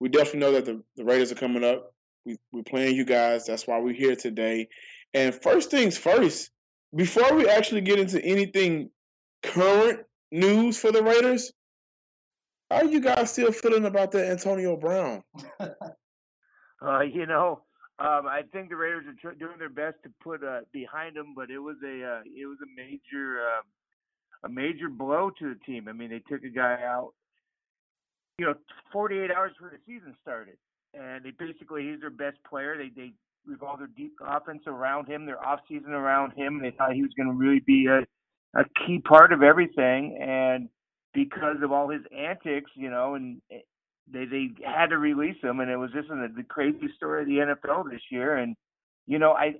we 0.00 0.08
definitely 0.08 0.40
know 0.40 0.52
that 0.52 0.64
the, 0.64 0.82
the 0.96 1.04
Raiders 1.04 1.32
are 1.32 1.36
coming 1.36 1.64
up. 1.64 1.92
We 2.24 2.36
we're 2.52 2.62
playing 2.62 2.96
you 2.96 3.04
guys. 3.04 3.46
That's 3.46 3.66
why 3.66 3.78
we're 3.78 3.94
here 3.94 4.16
today. 4.16 4.68
And 5.14 5.34
first 5.34 5.70
things 5.70 5.96
first, 5.96 6.50
before 6.94 7.34
we 7.34 7.48
actually 7.48 7.80
get 7.80 7.98
into 7.98 8.22
anything 8.24 8.90
current 9.42 10.00
news 10.30 10.76
for 10.78 10.92
the 10.92 11.02
Raiders, 11.02 11.52
how 12.70 12.78
are 12.78 12.84
you 12.84 13.00
guys 13.00 13.32
still 13.32 13.52
feeling 13.52 13.86
about 13.86 14.10
that 14.12 14.30
Antonio 14.30 14.76
Brown? 14.76 15.22
Uh, 16.84 17.00
you 17.00 17.24
know, 17.24 17.62
um, 17.98 18.26
I 18.26 18.42
think 18.52 18.70
the 18.70 18.76
Raiders 18.76 19.04
are 19.06 19.14
tr- 19.20 19.38
doing 19.38 19.58
their 19.58 19.68
best 19.68 20.02
to 20.02 20.10
put 20.22 20.42
uh, 20.42 20.60
behind 20.72 21.14
them, 21.16 21.32
but 21.36 21.50
it 21.50 21.58
was 21.58 21.76
a 21.84 22.04
uh, 22.04 22.20
it 22.24 22.46
was 22.46 22.58
a 22.62 22.70
major 22.76 23.40
uh, 23.40 23.62
a 24.44 24.48
major 24.48 24.88
blow 24.88 25.30
to 25.38 25.54
the 25.54 25.60
team. 25.64 25.86
I 25.88 25.92
mean, 25.92 26.10
they 26.10 26.22
took 26.28 26.42
a 26.42 26.48
guy 26.48 26.80
out, 26.84 27.12
you 28.38 28.46
know, 28.46 28.54
48 28.92 29.30
hours 29.30 29.52
before 29.52 29.70
the 29.70 29.78
season 29.86 30.16
started, 30.22 30.56
and 30.92 31.24
they 31.24 31.30
basically 31.30 31.88
he's 31.88 32.00
their 32.00 32.10
best 32.10 32.38
player. 32.48 32.76
They 32.76 32.90
they 32.94 33.12
revolved 33.46 33.80
their 33.80 33.90
deep 33.96 34.14
offense 34.26 34.62
around 34.66 35.06
him, 35.06 35.24
their 35.24 35.44
off 35.44 35.60
season 35.68 35.92
around 35.92 36.32
him. 36.32 36.60
They 36.60 36.72
thought 36.72 36.94
he 36.94 37.02
was 37.02 37.12
going 37.16 37.28
to 37.28 37.34
really 37.34 37.60
be 37.60 37.86
a 37.86 38.00
a 38.58 38.64
key 38.86 38.98
part 38.98 39.32
of 39.32 39.44
everything, 39.44 40.18
and 40.20 40.68
because 41.12 41.56
of 41.62 41.70
all 41.70 41.88
his 41.88 42.02
antics, 42.16 42.72
you 42.74 42.90
know, 42.90 43.14
and 43.14 43.40
they 44.10 44.24
they 44.24 44.48
had 44.64 44.86
to 44.86 44.98
release 44.98 45.40
him, 45.42 45.60
and 45.60 45.70
it 45.70 45.76
was 45.76 45.90
just 45.92 46.08
the, 46.08 46.32
the 46.36 46.42
crazy 46.42 46.88
story 46.96 47.22
of 47.22 47.28
the 47.28 47.54
NFL 47.54 47.90
this 47.90 48.02
year. 48.10 48.36
And 48.36 48.56
you 49.06 49.18
know, 49.18 49.32
I 49.32 49.54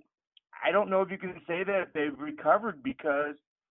I 0.65 0.71
don't 0.71 0.91
know 0.91 1.03
if 1.03 1.11
you 1.11 1.19
can 1.19 1.41
say 1.47 1.65
that 1.65 1.89
they've 1.95 2.19
recovered 2.19 2.83
because 2.83 3.35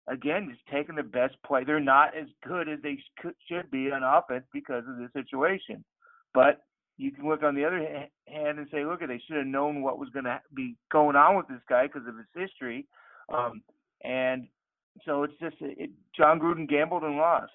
again, 0.09 0.49
just 0.51 0.67
taking 0.71 0.97
the 0.97 1.03
best 1.03 1.35
play. 1.47 1.65
They're 1.65 1.81
not 1.81 2.17
as 2.17 2.27
good 2.47 2.69
as 2.69 2.79
they 2.83 2.99
could, 3.21 3.35
should 3.49 3.71
be 3.71 3.91
on 3.91 4.03
offense 4.03 4.45
because 4.53 4.85
of 4.89 4.97
the 4.97 5.09
situation. 5.13 5.85
But 6.33 6.63
you 6.97 7.11
can 7.11 7.29
look 7.29 7.43
on 7.43 7.55
the 7.55 7.65
other 7.65 7.79
hand 7.79 8.59
and 8.59 8.69
say, 8.71 8.85
look, 8.85 9.01
they 9.01 9.21
should 9.27 9.37
have 9.37 9.47
known 9.47 9.83
what 9.83 9.99
was 9.99 10.11
going 10.11 10.27
to 10.27 10.41
be 10.55 10.77
going 10.93 11.17
on 11.17 11.37
with 11.37 11.49
this 11.49 11.63
guy 11.69 11.87
because 11.87 12.07
of 12.07 12.17
his 12.17 12.27
history. 12.35 12.87
Um, 13.33 13.63
and 14.03 14.47
so 15.05 15.23
it's 15.23 15.35
just 15.41 15.57
it, 15.61 15.91
John 16.17 16.39
Gruden 16.39 16.69
gambled 16.69 17.03
and 17.03 17.17
lost. 17.17 17.53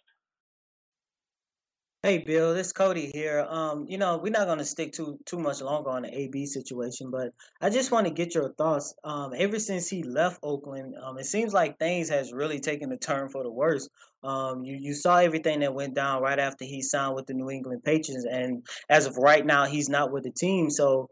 Hey 2.02 2.20
Bill, 2.20 2.54
this 2.54 2.72
Cody 2.72 3.12
here. 3.12 3.46
Um, 3.50 3.86
you 3.90 3.98
know, 3.98 4.18
we're 4.24 4.32
not 4.32 4.48
gonna 4.48 4.64
stick 4.64 4.94
too 4.94 5.20
too 5.26 5.38
much 5.38 5.60
longer 5.60 5.90
on 5.90 6.04
the 6.04 6.18
AB 6.18 6.46
situation, 6.46 7.12
but 7.12 7.34
I 7.60 7.70
just 7.70 7.92
want 7.92 8.08
to 8.08 8.14
get 8.14 8.34
your 8.34 8.54
thoughts. 8.54 8.96
Um, 9.04 9.34
ever 9.36 9.60
since 9.60 9.90
he 9.90 10.04
left 10.04 10.40
Oakland, 10.42 10.96
um, 11.04 11.18
it 11.18 11.26
seems 11.26 11.52
like 11.52 11.78
things 11.78 12.08
has 12.08 12.32
really 12.32 12.62
taken 12.62 12.90
a 12.94 12.98
turn 12.98 13.28
for 13.28 13.44
the 13.44 13.52
worse. 13.52 13.90
Um, 14.24 14.64
you 14.64 14.78
you 14.78 14.94
saw 14.94 15.18
everything 15.18 15.60
that 15.60 15.74
went 15.74 15.94
down 15.94 16.22
right 16.22 16.40
after 16.40 16.64
he 16.64 16.82
signed 16.82 17.16
with 17.16 17.28
the 17.28 17.34
New 17.34 17.50
England 17.50 17.84
Patriots, 17.84 18.26
and 18.32 18.66
as 18.88 19.06
of 19.06 19.18
right 19.18 19.46
now, 19.46 19.66
he's 19.66 19.90
not 19.90 20.10
with 20.10 20.24
the 20.24 20.32
team. 20.32 20.70
So, 20.70 21.10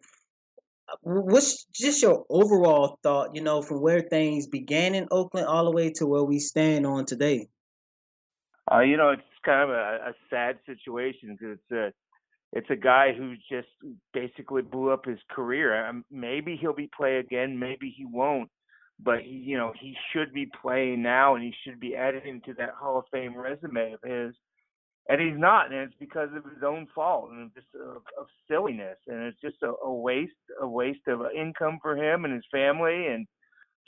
uh, 0.88 0.96
what's 1.01 1.65
just 1.65 2.01
your 2.01 2.25
overall 2.29 2.98
thought? 3.03 3.36
You 3.36 3.41
know, 3.41 3.62
from 3.62 3.82
where 3.82 4.00
things 4.00 4.48
began 4.48 4.96
in 4.96 5.10
Oakland 5.12 5.48
all 5.48 5.65
the 5.65 5.72
way 5.72 5.91
to 5.98 6.08
where 6.08 6.24
we 6.24 6.39
stand 6.39 6.86
on 6.86 7.06
today. 7.06 7.50
Uh, 8.72 8.79
you 8.79 8.98
know, 8.98 9.12
it's 9.12 9.24
kind 9.48 9.63
of 9.63 9.70
a, 9.70 10.10
a 10.10 10.13
sad 10.30 10.60
situation 10.66 11.38
because 11.39 11.58
it's 11.58 11.72
a 11.72 11.94
it's 12.54 12.70
a 12.70 12.75
guy 12.75 13.13
who 13.18 13.36
just 13.50 13.68
basically 14.13 14.62
blew 14.62 14.89
up 14.89 15.06
his 15.06 15.20
career. 15.30 15.92
Maybe 16.10 16.58
he'll 16.60 16.74
be 16.74 16.89
play 16.96 17.18
again, 17.18 17.60
maybe 17.60 17.94
he 17.96 18.06
won't. 18.06 18.50
But 19.04 19.20
he, 19.22 19.32
you 19.32 19.58
know, 19.58 19.74
he 19.80 19.96
should 20.12 20.34
be 20.34 20.50
playing 20.62 21.04
now, 21.04 21.36
and 21.36 21.44
he 21.44 21.54
should 21.63 21.80
be 21.80 21.96
added 21.96 22.25
into 22.25 22.54
that 22.58 22.72
Hall 22.80 22.98
of 22.98 23.06
Fame 23.12 23.38
resume 23.38 23.94
of 23.94 24.00
his. 24.04 24.34
And 25.10 25.22
he's 25.22 25.39
not, 25.39 25.72
and 25.72 25.82
it's 25.82 25.94
because 26.00 26.30
of 26.36 26.44
his 26.44 26.63
own 26.66 26.88
fault 26.96 27.30
and 27.32 27.51
just 27.54 27.68
of, 27.75 28.01
of 28.20 28.27
silliness. 28.50 28.98
And 29.08 29.24
it's 29.24 29.39
just 29.39 29.62
a, 29.62 29.74
a 29.86 29.94
waste, 29.94 30.32
a 30.62 30.68
waste 30.68 31.08
of 31.08 31.22
income 31.38 31.80
for 31.82 31.96
him 31.96 32.25
and 32.25 32.34
his 32.34 32.44
family. 32.51 33.08
And 33.08 33.27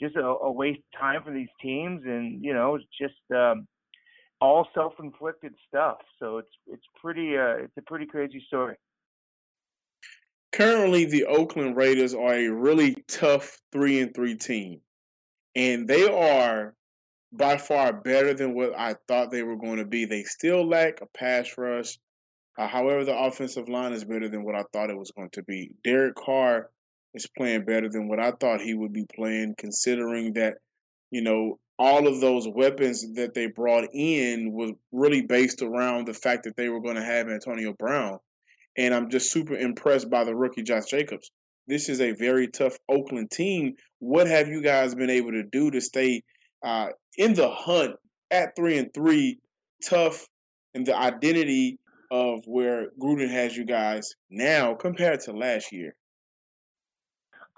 just 0.00 0.16
a, 0.16 0.24
a 0.24 0.50
waste 0.50 0.80
of 0.94 1.00
time 1.00 1.22
for 1.24 1.32
these 1.32 1.48
teams, 1.60 2.02
and 2.04 2.42
you 2.42 2.54
know, 2.54 2.76
it's 2.76 2.84
just 2.98 3.20
um, 3.36 3.66
all 4.40 4.66
self-inflicted 4.74 5.54
stuff. 5.68 5.98
So 6.18 6.38
it's 6.38 6.54
it's 6.66 6.86
pretty 7.00 7.36
uh, 7.36 7.64
it's 7.64 7.76
a 7.78 7.82
pretty 7.82 8.06
crazy 8.06 8.42
story. 8.46 8.76
Currently, 10.52 11.04
the 11.04 11.26
Oakland 11.26 11.76
Raiders 11.76 12.14
are 12.14 12.34
a 12.34 12.48
really 12.48 12.96
tough 13.06 13.58
three 13.72 14.00
and 14.00 14.12
three 14.14 14.34
team, 14.34 14.80
and 15.54 15.86
they 15.86 16.08
are 16.08 16.74
by 17.32 17.56
far 17.56 17.92
better 17.92 18.34
than 18.34 18.54
what 18.54 18.76
I 18.76 18.96
thought 19.06 19.30
they 19.30 19.44
were 19.44 19.56
going 19.56 19.76
to 19.76 19.84
be. 19.84 20.04
They 20.04 20.24
still 20.24 20.66
lack 20.66 21.00
a 21.00 21.06
pass 21.06 21.56
rush. 21.56 21.98
Uh, 22.58 22.66
however, 22.66 23.04
the 23.04 23.16
offensive 23.16 23.68
line 23.68 23.92
is 23.92 24.04
better 24.04 24.28
than 24.28 24.44
what 24.44 24.56
I 24.56 24.64
thought 24.72 24.90
it 24.90 24.98
was 24.98 25.12
going 25.12 25.30
to 25.30 25.42
be. 25.44 25.70
Derek 25.84 26.16
Carr 26.16 26.70
is 27.14 27.28
playing 27.38 27.64
better 27.64 27.88
than 27.88 28.08
what 28.08 28.18
I 28.20 28.32
thought 28.32 28.60
he 28.60 28.74
would 28.74 28.92
be 28.92 29.06
playing, 29.14 29.54
considering 29.56 30.32
that, 30.34 30.54
you 31.10 31.22
know, 31.22 31.58
all 31.80 32.06
of 32.06 32.20
those 32.20 32.46
weapons 32.46 33.10
that 33.14 33.32
they 33.32 33.46
brought 33.46 33.88
in 33.94 34.52
was 34.52 34.72
really 34.92 35.22
based 35.22 35.62
around 35.62 36.06
the 36.06 36.12
fact 36.12 36.44
that 36.44 36.54
they 36.54 36.68
were 36.68 36.80
going 36.80 36.94
to 36.94 37.02
have 37.02 37.26
Antonio 37.26 37.72
Brown. 37.72 38.18
And 38.76 38.92
I'm 38.92 39.08
just 39.08 39.32
super 39.32 39.54
impressed 39.54 40.10
by 40.10 40.24
the 40.24 40.36
rookie 40.36 40.62
Josh 40.62 40.84
Jacobs. 40.90 41.30
This 41.66 41.88
is 41.88 42.02
a 42.02 42.12
very 42.12 42.48
tough 42.48 42.76
Oakland 42.90 43.30
team. 43.30 43.76
What 43.98 44.26
have 44.26 44.46
you 44.46 44.62
guys 44.62 44.94
been 44.94 45.08
able 45.08 45.30
to 45.30 45.42
do 45.42 45.70
to 45.70 45.80
stay 45.80 46.22
uh, 46.62 46.88
in 47.16 47.32
the 47.32 47.48
hunt 47.48 47.96
at 48.30 48.54
three 48.54 48.76
and 48.76 48.92
three, 48.92 49.38
tough, 49.82 50.26
and 50.74 50.84
the 50.84 50.94
identity 50.94 51.78
of 52.10 52.40
where 52.44 52.88
Gruden 53.00 53.30
has 53.30 53.56
you 53.56 53.64
guys 53.64 54.16
now 54.28 54.74
compared 54.74 55.20
to 55.20 55.32
last 55.32 55.72
year? 55.72 55.94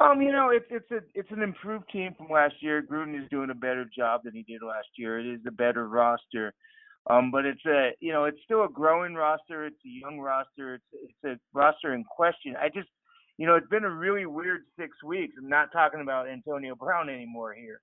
Um, 0.00 0.20
you 0.20 0.32
know, 0.32 0.50
it's 0.50 0.66
it's 0.70 0.90
a 0.90 1.00
it's 1.14 1.30
an 1.30 1.42
improved 1.42 1.84
team 1.92 2.14
from 2.16 2.28
last 2.28 2.54
year. 2.60 2.82
Gruden 2.82 3.20
is 3.22 3.28
doing 3.30 3.50
a 3.50 3.54
better 3.54 3.84
job 3.96 4.22
than 4.24 4.34
he 4.34 4.42
did 4.42 4.62
last 4.62 4.88
year. 4.96 5.20
It 5.20 5.26
is 5.26 5.40
a 5.46 5.52
better 5.52 5.88
roster. 5.88 6.52
Um, 7.10 7.30
but 7.30 7.44
it's 7.44 7.64
a 7.66 7.90
you 8.00 8.12
know, 8.12 8.24
it's 8.24 8.38
still 8.44 8.64
a 8.64 8.68
growing 8.68 9.14
roster, 9.14 9.66
it's 9.66 9.84
a 9.84 9.88
young 9.88 10.20
roster, 10.20 10.74
it's 10.74 10.84
it's 11.24 11.24
a 11.24 11.58
roster 11.58 11.94
in 11.94 12.04
question. 12.04 12.54
I 12.60 12.68
just 12.68 12.88
you 13.38 13.46
know, 13.46 13.56
it's 13.56 13.68
been 13.68 13.84
a 13.84 13.90
really 13.90 14.26
weird 14.26 14.62
six 14.78 15.02
weeks. 15.02 15.34
I'm 15.38 15.48
not 15.48 15.72
talking 15.72 16.00
about 16.00 16.28
Antonio 16.28 16.74
Brown 16.74 17.08
anymore 17.08 17.54
here. 17.54 17.80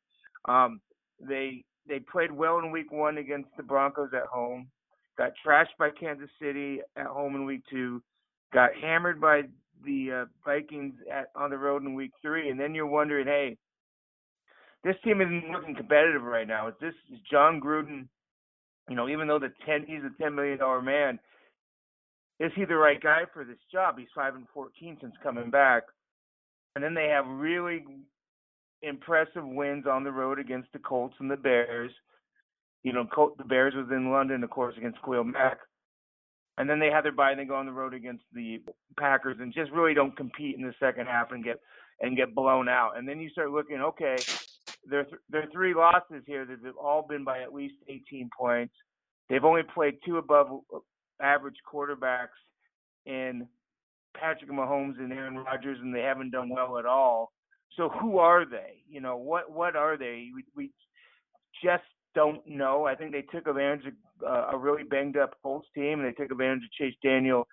Um, 0.47 0.79
they 1.19 1.63
they 1.87 1.99
played 1.99 2.31
well 2.31 2.59
in 2.59 2.71
week 2.71 2.91
one 2.91 3.17
against 3.17 3.49
the 3.57 3.63
Broncos 3.63 4.11
at 4.13 4.27
home, 4.27 4.69
got 5.17 5.31
trashed 5.45 5.75
by 5.77 5.89
Kansas 5.89 6.29
City 6.41 6.79
at 6.95 7.07
home 7.07 7.35
in 7.35 7.45
week 7.45 7.63
two, 7.69 8.01
got 8.53 8.69
hammered 8.81 9.19
by 9.19 9.41
the 9.85 10.23
uh, 10.23 10.25
Vikings 10.45 10.95
at 11.11 11.27
on 11.35 11.49
the 11.49 11.57
road 11.57 11.83
in 11.83 11.93
week 11.93 12.11
three, 12.21 12.49
and 12.49 12.59
then 12.59 12.75
you're 12.75 12.85
wondering, 12.85 13.27
hey, 13.27 13.57
this 14.83 14.95
team 15.03 15.21
isn't 15.21 15.51
looking 15.51 15.75
competitive 15.75 16.23
right 16.23 16.47
now. 16.47 16.67
Is 16.67 16.75
this 16.81 16.93
is 17.11 17.19
Jon 17.29 17.59
Gruden? 17.59 18.07
You 18.89 18.95
know, 18.95 19.07
even 19.09 19.27
though 19.27 19.39
the 19.39 19.51
ten 19.65 19.85
he's 19.87 20.01
a 20.03 20.21
ten 20.21 20.35
million 20.35 20.57
dollar 20.57 20.81
man, 20.81 21.19
is 22.39 22.51
he 22.55 22.65
the 22.65 22.75
right 22.75 23.01
guy 23.01 23.21
for 23.33 23.43
this 23.43 23.57
job? 23.71 23.95
He's 23.97 24.07
five 24.15 24.35
and 24.35 24.47
fourteen 24.53 24.97
since 25.01 25.13
coming 25.21 25.49
back, 25.49 25.83
and 26.75 26.83
then 26.83 26.93
they 26.93 27.07
have 27.07 27.25
really 27.27 27.85
impressive 28.81 29.45
wins 29.45 29.85
on 29.85 30.03
the 30.03 30.11
road 30.11 30.39
against 30.39 30.71
the 30.73 30.79
Colts 30.79 31.15
and 31.19 31.29
the 31.29 31.37
Bears. 31.37 31.91
You 32.83 32.93
know, 32.93 33.05
Col- 33.13 33.35
the 33.37 33.43
Bears 33.43 33.73
was 33.75 33.87
in 33.91 34.09
London, 34.11 34.43
of 34.43 34.49
course, 34.49 34.75
against 34.77 35.01
Khalil 35.03 35.25
Mack. 35.25 35.57
And 36.59 36.69
then 36.69 36.79
they 36.79 36.91
have 36.91 37.03
their 37.03 37.13
bye 37.13 37.31
and 37.31 37.39
they 37.39 37.45
go 37.45 37.55
on 37.55 37.65
the 37.65 37.71
road 37.71 37.93
against 37.93 38.25
the 38.33 38.61
Packers 38.97 39.37
and 39.39 39.53
just 39.53 39.71
really 39.71 39.93
don't 39.93 40.15
compete 40.15 40.57
in 40.57 40.61
the 40.61 40.73
second 40.79 41.07
half 41.07 41.31
and 41.31 41.43
get 41.43 41.59
and 42.01 42.17
get 42.17 42.35
blown 42.35 42.69
out. 42.69 42.97
And 42.97 43.07
then 43.07 43.19
you 43.19 43.29
start 43.29 43.51
looking, 43.51 43.81
okay, 43.81 44.17
their 44.85 45.05
th- 45.05 45.21
their 45.29 45.47
three 45.51 45.73
losses 45.73 46.23
here 46.25 46.45
that 46.45 46.59
have 46.65 46.75
all 46.75 47.05
been 47.07 47.23
by 47.23 47.41
at 47.41 47.53
least 47.53 47.75
18 47.87 48.29
points. 48.37 48.73
They've 49.29 49.43
only 49.43 49.63
played 49.73 49.95
two 50.05 50.17
above 50.17 50.47
uh, 50.73 50.79
average 51.21 51.57
quarterbacks 51.71 52.37
in 53.05 53.47
Patrick 54.15 54.51
Mahomes 54.51 54.99
and 54.99 55.13
Aaron 55.13 55.37
Rodgers, 55.37 55.77
and 55.81 55.95
they 55.95 56.01
haven't 56.01 56.31
done 56.31 56.49
well 56.49 56.77
at 56.77 56.85
all. 56.85 57.31
So 57.77 57.89
who 57.89 58.17
are 58.17 58.45
they? 58.45 58.83
You 58.89 58.99
know, 58.99 59.15
what 59.15 59.49
what 59.51 59.77
are 59.77 59.97
they? 59.97 60.29
We, 60.35 60.43
we 60.55 60.71
just 61.63 61.83
don't 62.15 62.45
know. 62.47 62.85
I 62.85 62.95
think 62.95 63.11
they 63.11 63.21
took 63.21 63.47
advantage 63.47 63.87
of 63.87 63.93
uh, 64.27 64.49
a 64.51 64.57
really 64.57 64.83
banged 64.83 65.17
up 65.17 65.35
Colts 65.41 65.67
team, 65.75 65.99
and 65.99 66.05
they 66.05 66.11
took 66.11 66.31
advantage 66.31 66.63
of 66.63 66.71
Chase 66.71 66.95
Daniel 67.03 67.47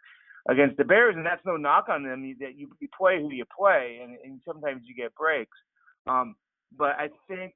against 0.49 0.77
the 0.77 0.85
Bears, 0.85 1.15
and 1.17 1.27
that's 1.27 1.45
no 1.45 1.57
knock 1.57 1.89
on 1.89 2.03
them. 2.03 2.25
You, 2.25 2.37
that 2.41 2.57
you, 2.57 2.69
you 2.81 2.89
play 2.97 3.21
who 3.21 3.31
you 3.31 3.45
play, 3.57 4.01
and, 4.03 4.17
and 4.25 4.41
sometimes 4.47 4.83
you 4.85 4.95
get 4.95 5.15
breaks. 5.15 5.57
Um, 6.07 6.37
but 6.77 6.97
I 6.99 7.09
think 7.29 7.55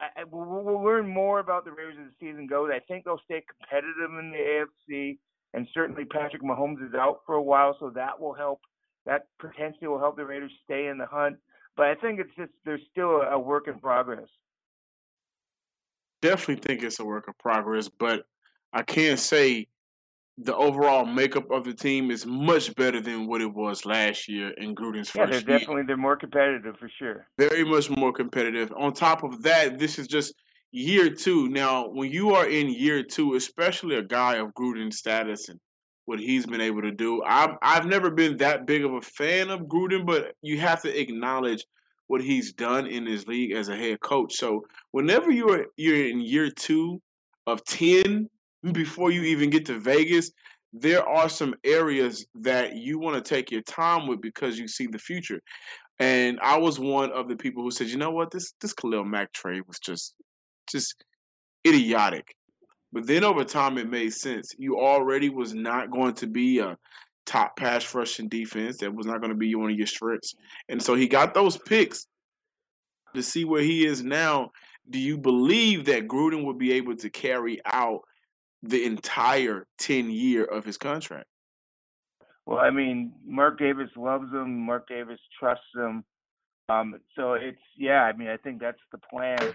I, 0.00 0.24
we'll, 0.30 0.62
we'll 0.62 0.82
learn 0.82 1.08
more 1.08 1.40
about 1.40 1.64
the 1.64 1.72
Raiders 1.72 1.96
as 2.00 2.12
the 2.18 2.26
season 2.26 2.46
goes. 2.46 2.70
I 2.72 2.80
think 2.80 3.04
they'll 3.04 3.20
stay 3.24 3.42
competitive 3.60 4.18
in 4.18 4.30
the 4.30 4.64
AFC, 4.92 5.18
and 5.54 5.66
certainly 5.74 6.04
Patrick 6.04 6.42
Mahomes 6.42 6.86
is 6.86 6.94
out 6.94 7.20
for 7.26 7.34
a 7.34 7.42
while, 7.42 7.76
so 7.80 7.90
that 7.90 8.20
will 8.20 8.34
help. 8.34 8.60
That 9.06 9.26
potentially 9.40 9.88
will 9.88 9.98
help 9.98 10.16
the 10.16 10.24
Raiders 10.24 10.52
stay 10.64 10.88
in 10.88 10.98
the 10.98 11.06
hunt. 11.06 11.36
But 11.76 11.86
I 11.86 11.94
think 11.94 12.20
it's 12.20 12.34
just 12.36 12.52
there's 12.64 12.80
still 12.90 13.22
a, 13.22 13.30
a 13.32 13.38
work 13.38 13.68
in 13.68 13.78
progress. 13.78 14.28
Definitely 16.20 16.62
think 16.62 16.82
it's 16.82 17.00
a 17.00 17.04
work 17.04 17.28
of 17.28 17.38
progress, 17.38 17.88
but 17.88 18.24
I 18.72 18.82
can't 18.82 19.18
say 19.18 19.68
the 20.36 20.54
overall 20.54 21.04
makeup 21.04 21.50
of 21.50 21.64
the 21.64 21.74
team 21.74 22.10
is 22.10 22.24
much 22.24 22.74
better 22.76 23.00
than 23.00 23.26
what 23.26 23.40
it 23.40 23.52
was 23.52 23.84
last 23.84 24.28
year 24.28 24.50
in 24.50 24.74
Gruden's 24.74 25.12
Yeah, 25.14 25.26
first 25.26 25.46
they're 25.46 25.50
year. 25.50 25.58
definitely 25.58 25.82
they're 25.86 25.96
more 25.96 26.16
competitive 26.16 26.76
for 26.78 26.88
sure. 26.98 27.26
Very 27.38 27.64
much 27.64 27.90
more 27.90 28.12
competitive. 28.12 28.72
On 28.76 28.92
top 28.92 29.24
of 29.24 29.42
that, 29.42 29.78
this 29.78 29.98
is 29.98 30.06
just 30.06 30.34
year 30.70 31.10
two. 31.10 31.48
Now, 31.48 31.88
when 31.88 32.10
you 32.12 32.34
are 32.34 32.46
in 32.48 32.68
year 32.68 33.02
two, 33.02 33.34
especially 33.34 33.96
a 33.96 34.02
guy 34.02 34.36
of 34.36 34.54
Gruden's 34.54 34.98
status 34.98 35.48
and 35.48 35.58
what 36.04 36.20
he's 36.20 36.46
been 36.46 36.60
able 36.60 36.82
to 36.82 36.92
do, 36.92 37.22
I've 37.24 37.56
I've 37.62 37.86
never 37.86 38.10
been 38.10 38.36
that 38.38 38.66
big 38.66 38.84
of 38.84 38.92
a 38.94 39.00
fan 39.00 39.50
of 39.50 39.62
Gruden, 39.62 40.06
but 40.06 40.34
you 40.42 40.58
have 40.60 40.82
to 40.82 41.00
acknowledge 41.00 41.64
what 42.08 42.22
he's 42.22 42.52
done 42.52 42.86
in 42.86 43.06
his 43.06 43.26
league 43.26 43.52
as 43.52 43.68
a 43.68 43.76
head 43.76 44.00
coach. 44.00 44.34
So 44.34 44.66
whenever 44.90 45.30
you're 45.30 45.66
you're 45.76 46.08
in 46.08 46.20
year 46.20 46.50
two 46.50 47.00
of 47.46 47.64
ten 47.64 48.28
before 48.72 49.10
you 49.10 49.22
even 49.22 49.50
get 49.50 49.64
to 49.66 49.78
Vegas, 49.78 50.32
there 50.72 51.06
are 51.08 51.28
some 51.28 51.54
areas 51.64 52.26
that 52.34 52.76
you 52.76 52.98
want 52.98 53.22
to 53.22 53.34
take 53.34 53.50
your 53.50 53.62
time 53.62 54.06
with 54.06 54.20
because 54.20 54.58
you 54.58 54.66
see 54.66 54.86
the 54.86 54.98
future. 54.98 55.40
And 56.00 56.38
I 56.42 56.58
was 56.58 56.78
one 56.78 57.10
of 57.12 57.28
the 57.28 57.36
people 57.36 57.62
who 57.62 57.70
said, 57.70 57.88
you 57.88 57.96
know 57.96 58.10
what, 58.10 58.30
this 58.30 58.52
this 58.60 58.72
Khalil 58.72 59.04
Mack 59.04 59.32
trade 59.32 59.62
was 59.66 59.78
just 59.78 60.14
just 60.70 61.04
idiotic. 61.66 62.34
But 62.92 63.06
then 63.06 63.22
over 63.22 63.44
time 63.44 63.76
it 63.76 63.90
made 63.90 64.14
sense. 64.14 64.54
You 64.58 64.78
already 64.78 65.28
was 65.28 65.54
not 65.54 65.90
going 65.90 66.14
to 66.14 66.26
be 66.26 66.58
a 66.60 66.76
top 67.28 67.56
pass 67.56 67.94
rushing 67.94 68.28
defense. 68.28 68.78
That 68.78 68.94
was 68.94 69.06
not 69.06 69.20
going 69.20 69.30
to 69.30 69.36
be 69.36 69.54
one 69.54 69.70
of 69.70 69.76
your 69.76 69.86
strengths. 69.86 70.34
And 70.68 70.82
so 70.82 70.94
he 70.94 71.06
got 71.06 71.34
those 71.34 71.58
picks 71.58 72.06
to 73.14 73.22
see 73.22 73.44
where 73.44 73.62
he 73.62 73.86
is 73.86 74.02
now. 74.02 74.50
Do 74.90 74.98
you 74.98 75.18
believe 75.18 75.84
that 75.84 76.08
Gruden 76.08 76.44
will 76.44 76.54
be 76.54 76.72
able 76.72 76.96
to 76.96 77.10
carry 77.10 77.60
out 77.66 78.00
the 78.62 78.84
entire 78.84 79.66
10 79.78 80.10
year 80.10 80.44
of 80.44 80.64
his 80.64 80.78
contract? 80.78 81.26
Well, 82.46 82.58
I 82.58 82.70
mean, 82.70 83.12
Mark 83.26 83.58
Davis 83.58 83.90
loves 83.94 84.32
him. 84.32 84.58
Mark 84.64 84.88
Davis 84.88 85.20
trusts 85.38 85.66
him. 85.76 86.02
Um, 86.70 86.98
so 87.14 87.34
it's 87.34 87.58
yeah. 87.76 88.02
I 88.02 88.14
mean, 88.14 88.28
I 88.28 88.38
think 88.38 88.60
that's 88.60 88.80
the 88.90 88.98
plan. 88.98 89.54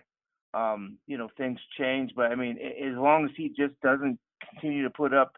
Um, 0.54 0.98
you 1.08 1.18
know, 1.18 1.30
things 1.36 1.60
change, 1.80 2.12
but 2.16 2.32
I 2.32 2.36
mean, 2.36 2.60
as 2.60 2.96
long 2.96 3.26
as 3.26 3.32
he 3.36 3.50
just 3.50 3.80
doesn't 3.82 4.20
continue 4.52 4.84
to 4.84 4.92
put 4.92 5.12
up, 5.12 5.34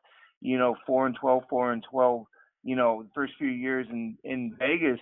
you 0.46 0.58
know, 0.58 0.76
four 0.86 1.08
and 1.08 1.16
12, 1.16 1.44
four 1.50 1.72
and 1.72 1.84
twelve, 1.90 2.26
you 2.64 2.76
know, 2.76 3.04
the 3.04 3.10
first 3.14 3.34
few 3.38 3.48
years 3.48 3.88
in 3.90 4.18
in 4.24 4.56
Vegas, 4.60 5.00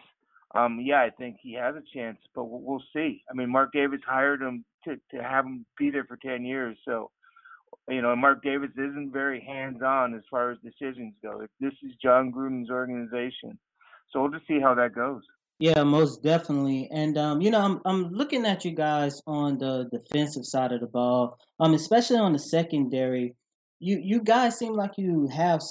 um, 0.56 0.80
yeah, 0.82 1.02
I 1.02 1.10
think 1.10 1.38
he 1.42 1.54
has 1.54 1.76
a 1.76 1.84
chance. 1.94 2.18
But 2.34 2.46
we'll, 2.46 2.62
we'll 2.62 2.84
see. 2.94 3.24
I 3.30 3.34
mean, 3.34 3.50
Mark 3.50 3.74
Davis 3.74 4.00
hired 4.06 4.42
him 4.42 4.64
to 4.86 4.96
to 5.12 5.24
have 5.24 5.46
him 5.46 5.66
be 5.78 5.90
there 5.90 6.06
for 6.06 6.18
ten 6.18 6.46
years, 6.46 6.78
so 6.86 7.12
you 7.90 8.02
know, 8.02 8.16
Mark 8.16 8.44
Davis 8.44 8.70
isn't 8.78 9.12
very 9.12 9.42
hands-on 9.42 10.14
as 10.14 10.22
far 10.32 10.52
as 10.52 10.58
decisions 10.64 11.14
go. 11.22 11.46
This 11.60 11.74
is 11.84 11.92
Jon 12.02 12.32
Gruden's 12.32 12.70
organization, 12.70 13.58
so 14.12 14.22
we'll 14.22 14.32
just 14.32 14.48
see 14.48 14.60
how 14.62 14.74
that 14.76 14.96
goes. 14.96 15.24
Yeah, 15.60 15.84
most 15.84 16.24
definitely. 16.24 16.90
And 16.92 17.18
um, 17.18 17.42
you 17.42 17.52
know, 17.52 17.60
I'm 17.60 17.82
I'm 17.86 18.12
looking 18.12 18.46
at 18.46 18.66
you 18.66 18.72
guys 18.72 19.22
on 19.28 19.58
the 19.58 19.90
defensive 19.92 20.46
side 20.46 20.72
of 20.72 20.82
the 20.82 20.88
ball, 20.88 21.38
um, 21.60 21.74
especially 21.74 22.18
on 22.18 22.34
the 22.34 22.40
secondary. 22.40 23.36
You 23.80 24.00
you 24.02 24.22
guys 24.22 24.58
seem 24.58 24.74
like 24.74 24.98
you 24.98 25.28
have 25.28 25.62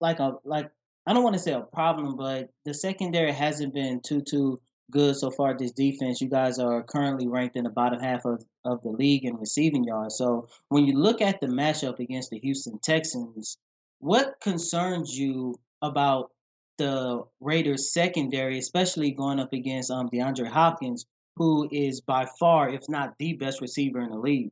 like 0.00 0.18
a 0.18 0.34
like 0.44 0.70
I 1.06 1.12
don't 1.12 1.24
want 1.24 1.34
to 1.34 1.40
say 1.40 1.52
a 1.52 1.60
problem, 1.60 2.16
but 2.16 2.50
the 2.64 2.74
secondary 2.74 3.32
hasn't 3.32 3.74
been 3.74 4.00
too 4.00 4.20
too 4.20 4.60
good 4.90 5.16
so 5.16 5.30
far. 5.30 5.56
This 5.56 5.72
defense, 5.72 6.20
you 6.20 6.28
guys 6.28 6.58
are 6.58 6.82
currently 6.82 7.26
ranked 7.26 7.56
in 7.56 7.64
the 7.64 7.70
bottom 7.70 8.00
half 8.00 8.24
of 8.24 8.44
of 8.64 8.82
the 8.82 8.90
league 8.90 9.24
in 9.24 9.36
receiving 9.36 9.84
yards. 9.84 10.16
So 10.16 10.48
when 10.68 10.86
you 10.86 10.98
look 10.98 11.20
at 11.20 11.40
the 11.40 11.48
matchup 11.48 11.98
against 11.98 12.30
the 12.30 12.38
Houston 12.40 12.78
Texans, 12.80 13.58
what 13.98 14.40
concerns 14.40 15.18
you 15.18 15.58
about 15.80 16.30
the 16.78 17.22
Raiders 17.40 17.92
secondary, 17.92 18.58
especially 18.58 19.10
going 19.10 19.40
up 19.40 19.52
against 19.52 19.90
um 19.90 20.08
DeAndre 20.10 20.48
Hopkins, 20.48 21.06
who 21.36 21.68
is 21.72 22.00
by 22.00 22.26
far, 22.38 22.68
if 22.68 22.88
not 22.88 23.14
the 23.18 23.32
best 23.34 23.60
receiver 23.60 24.00
in 24.00 24.10
the 24.10 24.18
league. 24.18 24.50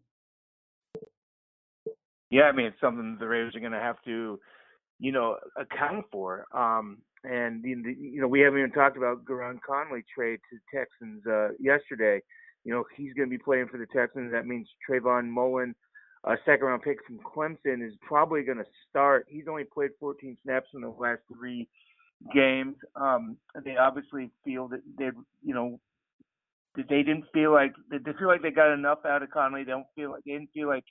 Yeah, 2.31 2.43
I 2.43 2.53
mean 2.53 2.67
it's 2.67 2.81
something 2.81 3.17
the 3.19 3.27
Raiders 3.29 3.55
are 3.57 3.61
going 3.61 3.73
to 3.73 3.79
have 3.79 4.01
to, 4.05 4.39
you 4.99 5.13
know, 5.13 5.37
account 5.57 6.07
for. 6.13 6.47
Um, 6.53 6.99
and 7.25 7.63
you 7.65 8.21
know 8.21 8.29
we 8.29 8.41
haven't 8.41 8.61
even 8.61 8.73
talked 8.73 8.97
about 8.97 9.25
Gareon 9.25 9.59
Conley 9.67 10.05
trade 10.15 10.41
to 10.51 10.59
Texans 10.77 11.23
uh, 11.27 11.49
yesterday. 11.59 12.21
You 12.65 12.73
know 12.73 12.85
he's 12.97 13.13
going 13.15 13.29
to 13.29 13.31
be 13.31 13.43
playing 13.43 13.69
for 13.69 13.79
the 13.79 13.87
Texans. 13.87 14.33
That 14.33 14.47
means 14.47 14.69
Trayvon 14.89 15.29
Mullen, 15.29 15.75
a 16.25 16.37
second 16.47 16.67
round 16.67 16.83
pick 16.83 16.99
from 17.07 17.19
Clemson, 17.19 17.87
is 17.87 17.95
probably 18.01 18.43
going 18.43 18.59
to 18.59 18.65
start. 18.89 19.27
He's 19.29 19.49
only 19.49 19.65
played 19.65 19.91
14 19.99 20.37
snaps 20.43 20.69
in 20.75 20.81
the 20.81 20.89
last 20.89 21.21
three 21.33 21.69
games. 22.35 22.77
Um, 22.97 23.37
they 23.65 23.77
obviously 23.77 24.31
feel 24.45 24.69
that 24.69 24.81
they, 24.99 25.11
you 25.43 25.55
know, 25.55 25.79
that 26.77 26.89
they 26.89 27.03
didn't 27.03 27.25
feel 27.35 27.53
like 27.53 27.73
they 27.91 27.99
feel 28.19 28.29
like 28.29 28.43
they 28.43 28.51
got 28.51 28.73
enough 28.73 29.01
out 29.05 29.23
of 29.23 29.31
Conley. 29.31 29.65
They 29.65 29.73
don't 29.73 29.87
feel 29.95 30.13
like 30.13 30.25
they 30.25 30.33
didn't 30.33 30.53
feel 30.55 30.69
like 30.69 30.85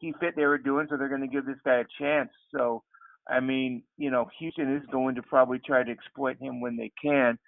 he 0.00 0.14
fit 0.18 0.34
they 0.34 0.46
were 0.46 0.58
doing, 0.58 0.86
so 0.88 0.96
they're 0.96 1.08
going 1.08 1.20
to 1.20 1.28
give 1.28 1.46
this 1.46 1.58
guy 1.64 1.76
a 1.76 1.84
chance. 2.00 2.30
So, 2.54 2.82
I 3.28 3.40
mean, 3.40 3.82
you 3.98 4.10
know, 4.10 4.28
Houston 4.38 4.74
is 4.74 4.82
going 4.90 5.14
to 5.14 5.22
probably 5.22 5.60
try 5.64 5.84
to 5.84 5.90
exploit 5.90 6.38
him 6.40 6.60
when 6.60 6.76
they 6.76 6.90
can. 7.02 7.38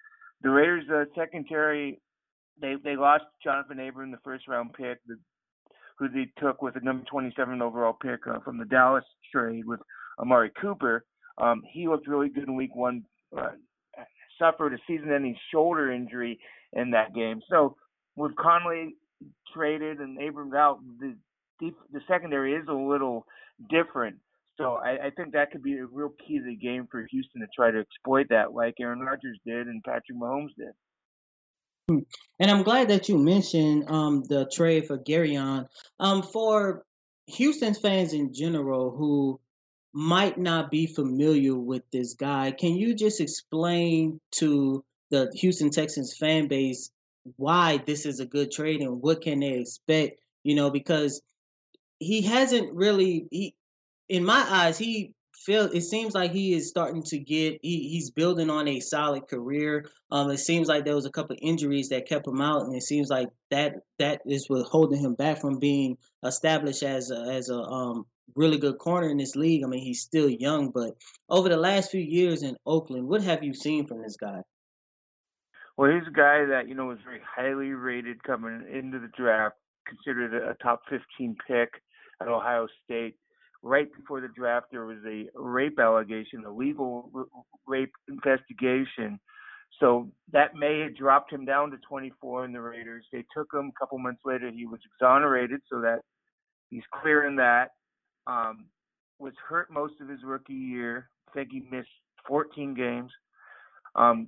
The 0.43 0.51
Raiders' 0.51 0.85
uh, 0.93 1.05
secondary, 1.15 1.99
they 2.61 2.75
they 2.83 2.95
lost 2.95 3.23
Jonathan 3.43 3.79
Abram, 3.79 4.11
the 4.11 4.17
first 4.23 4.47
round 4.47 4.73
pick, 4.73 4.99
the, 5.07 5.15
who 5.97 6.09
they 6.09 6.27
took 6.39 6.61
with 6.61 6.75
the 6.75 6.81
number 6.81 7.03
27 7.09 7.61
overall 7.61 7.97
pick 7.99 8.27
uh, 8.27 8.39
from 8.45 8.57
the 8.57 8.65
Dallas 8.65 9.05
trade 9.31 9.65
with 9.65 9.79
Amari 10.19 10.51
Cooper. 10.61 11.05
Um, 11.39 11.63
he 11.71 11.87
looked 11.87 12.07
really 12.07 12.29
good 12.29 12.47
in 12.47 12.55
Week 12.55 12.75
One. 12.75 13.03
Suffered 14.39 14.73
a 14.73 14.77
season-ending 14.87 15.37
shoulder 15.51 15.91
injury 15.91 16.39
in 16.73 16.91
that 16.91 17.15
game. 17.15 17.41
So 17.49 17.75
with 18.15 18.35
Conley 18.35 18.95
traded 19.53 19.99
and 19.99 20.19
Abrams 20.19 20.53
out, 20.53 20.79
the 20.99 21.15
the 21.59 22.01
secondary 22.07 22.53
is 22.53 22.67
a 22.67 22.73
little 22.73 23.25
different. 23.69 24.17
So 24.57 24.73
I, 24.75 25.07
I 25.07 25.09
think 25.15 25.33
that 25.33 25.51
could 25.51 25.63
be 25.63 25.77
a 25.77 25.85
real 25.85 26.13
key 26.25 26.37
to 26.37 26.45
the 26.45 26.55
game 26.55 26.87
for 26.91 27.05
Houston 27.09 27.41
to 27.41 27.47
try 27.55 27.71
to 27.71 27.79
exploit 27.79 28.27
that, 28.29 28.53
like 28.53 28.75
Aaron 28.79 28.99
Rodgers 28.99 29.39
did 29.45 29.67
and 29.67 29.83
Patrick 29.83 30.17
Mahomes 30.17 30.55
did. 30.57 30.73
And 32.39 32.51
I'm 32.51 32.63
glad 32.63 32.87
that 32.89 33.09
you 33.09 33.17
mentioned 33.17 33.89
um, 33.89 34.23
the 34.29 34.49
trade 34.53 34.87
for 34.87 34.97
Gareon. 34.97 35.67
Um, 35.99 36.21
for 36.21 36.83
Houston's 37.27 37.79
fans 37.79 38.13
in 38.13 38.33
general 38.33 38.91
who 38.91 39.39
might 39.93 40.37
not 40.37 40.71
be 40.71 40.87
familiar 40.87 41.55
with 41.55 41.83
this 41.91 42.13
guy, 42.13 42.51
can 42.51 42.75
you 42.75 42.95
just 42.95 43.19
explain 43.19 44.19
to 44.31 44.83
the 45.11 45.31
Houston 45.35 45.69
Texans 45.69 46.15
fan 46.17 46.47
base 46.47 46.89
why 47.37 47.77
this 47.85 48.05
is 48.05 48.19
a 48.19 48.25
good 48.25 48.51
trade 48.51 48.81
and 48.81 49.01
what 49.01 49.21
can 49.21 49.39
they 49.39 49.59
expect? 49.59 50.19
You 50.43 50.55
know, 50.55 50.69
because 50.69 51.21
he 52.03 52.21
hasn't 52.21 52.73
really 52.73 53.27
he 53.31 53.55
in 54.09 54.23
my 54.23 54.45
eyes 54.49 54.77
he 54.77 55.13
feel 55.43 55.65
it 55.65 55.81
seems 55.81 56.13
like 56.13 56.31
he 56.31 56.53
is 56.53 56.69
starting 56.69 57.03
to 57.03 57.17
get 57.17 57.59
he, 57.61 57.89
he's 57.89 58.11
building 58.11 58.49
on 58.49 58.67
a 58.67 58.79
solid 58.79 59.27
career. 59.27 59.85
Um 60.11 60.29
it 60.31 60.37
seems 60.37 60.67
like 60.67 60.85
there 60.85 60.95
was 60.95 61.05
a 61.05 61.11
couple 61.11 61.35
injuries 61.41 61.89
that 61.89 62.07
kept 62.07 62.27
him 62.27 62.41
out 62.41 62.63
and 62.63 62.75
it 62.75 62.83
seems 62.83 63.09
like 63.09 63.29
that 63.51 63.75
that 63.99 64.21
is 64.25 64.49
what 64.49 64.65
holding 64.65 65.01
him 65.01 65.15
back 65.15 65.41
from 65.41 65.59
being 65.59 65.97
established 66.23 66.83
as 66.83 67.11
a, 67.11 67.19
as 67.31 67.49
a 67.49 67.57
um 67.57 68.05
really 68.35 68.57
good 68.57 68.77
corner 68.77 69.09
in 69.09 69.17
this 69.17 69.35
league. 69.35 69.63
I 69.63 69.67
mean 69.67 69.83
he's 69.83 70.01
still 70.01 70.29
young 70.29 70.69
but 70.69 70.95
over 71.29 71.49
the 71.49 71.57
last 71.57 71.91
few 71.91 72.01
years 72.01 72.43
in 72.43 72.55
oakland 72.65 73.07
what 73.07 73.23
have 73.23 73.43
you 73.43 73.53
seen 73.53 73.85
from 73.85 74.01
this 74.01 74.15
guy? 74.15 74.41
Well 75.77 75.91
he's 75.91 76.07
a 76.07 76.11
guy 76.11 76.45
that 76.45 76.69
you 76.69 76.75
know 76.75 76.85
was 76.85 76.99
very 77.03 77.21
highly 77.35 77.71
rated 77.71 78.23
coming 78.23 78.65
into 78.71 78.99
the 78.99 79.09
draft 79.17 79.55
considered 79.85 80.33
a 80.33 80.55
top 80.63 80.83
15 80.89 81.35
pick 81.45 81.81
at 82.23 82.31
Ohio 82.31 82.67
State. 82.83 83.15
Right 83.61 83.87
before 83.95 84.19
the 84.19 84.27
draft, 84.27 84.67
there 84.71 84.85
was 84.85 84.97
a 85.07 85.29
rape 85.35 85.79
allegation, 85.79 86.43
a 86.45 86.51
legal 86.51 87.09
rape 87.65 87.93
investigation. 88.09 89.19
So 89.79 90.11
that 90.31 90.55
may 90.55 90.81
have 90.81 90.97
dropped 90.97 91.31
him 91.31 91.45
down 91.45 91.71
to 91.71 91.77
24 91.87 92.45
in 92.45 92.53
the 92.53 92.61
Raiders. 92.61 93.05
They 93.11 93.23
took 93.35 93.47
him 93.53 93.71
a 93.75 93.79
couple 93.79 93.97
months 93.99 94.21
later. 94.25 94.51
He 94.51 94.65
was 94.65 94.79
exonerated, 94.93 95.61
so 95.71 95.79
that 95.81 95.99
he's 96.69 96.83
clear 97.01 97.25
in 97.25 97.37
that. 97.37 97.69
Um, 98.27 98.65
was 99.19 99.33
hurt 99.47 99.71
most 99.71 99.93
of 100.01 100.09
his 100.09 100.19
rookie 100.23 100.53
year. 100.53 101.09
I 101.29 101.33
think 101.33 101.49
he 101.51 101.63
missed 101.71 101.87
14 102.27 102.73
games. 102.73 103.11
Um, 103.95 104.27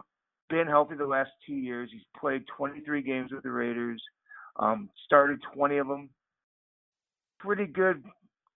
been 0.50 0.68
healthy 0.68 0.96
the 0.96 1.06
last 1.06 1.32
two 1.46 1.56
years. 1.56 1.90
He's 1.92 2.04
played 2.20 2.44
23 2.58 3.02
games 3.02 3.32
with 3.32 3.44
the 3.44 3.52
Raiders. 3.52 4.02
Um, 4.58 4.90
started 5.06 5.40
20 5.54 5.78
of 5.78 5.88
them 5.88 6.10
pretty 7.46 7.66
good 7.66 8.04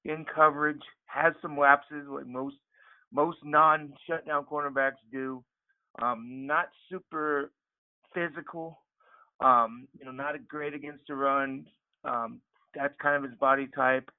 in 0.05 0.25
coverage. 0.33 0.81
Has 1.05 1.33
some 1.41 1.57
lapses 1.57 2.05
like 2.09 2.27
most 2.27 2.55
most 3.11 3.39
non 3.43 3.93
shutdown 4.07 4.45
cornerbacks 4.45 5.01
do. 5.11 5.43
Um, 6.01 6.45
not 6.45 6.69
super 6.89 7.51
physical. 8.13 8.79
Um, 9.39 9.87
you 9.97 10.05
know, 10.05 10.11
not 10.11 10.35
great 10.47 10.73
against 10.73 11.03
the 11.07 11.15
run. 11.15 11.65
Um, 12.03 12.41
that's 12.75 12.93
kind 13.01 13.15
of 13.15 13.29
his 13.29 13.39
body 13.39 13.67
type. 13.75 14.09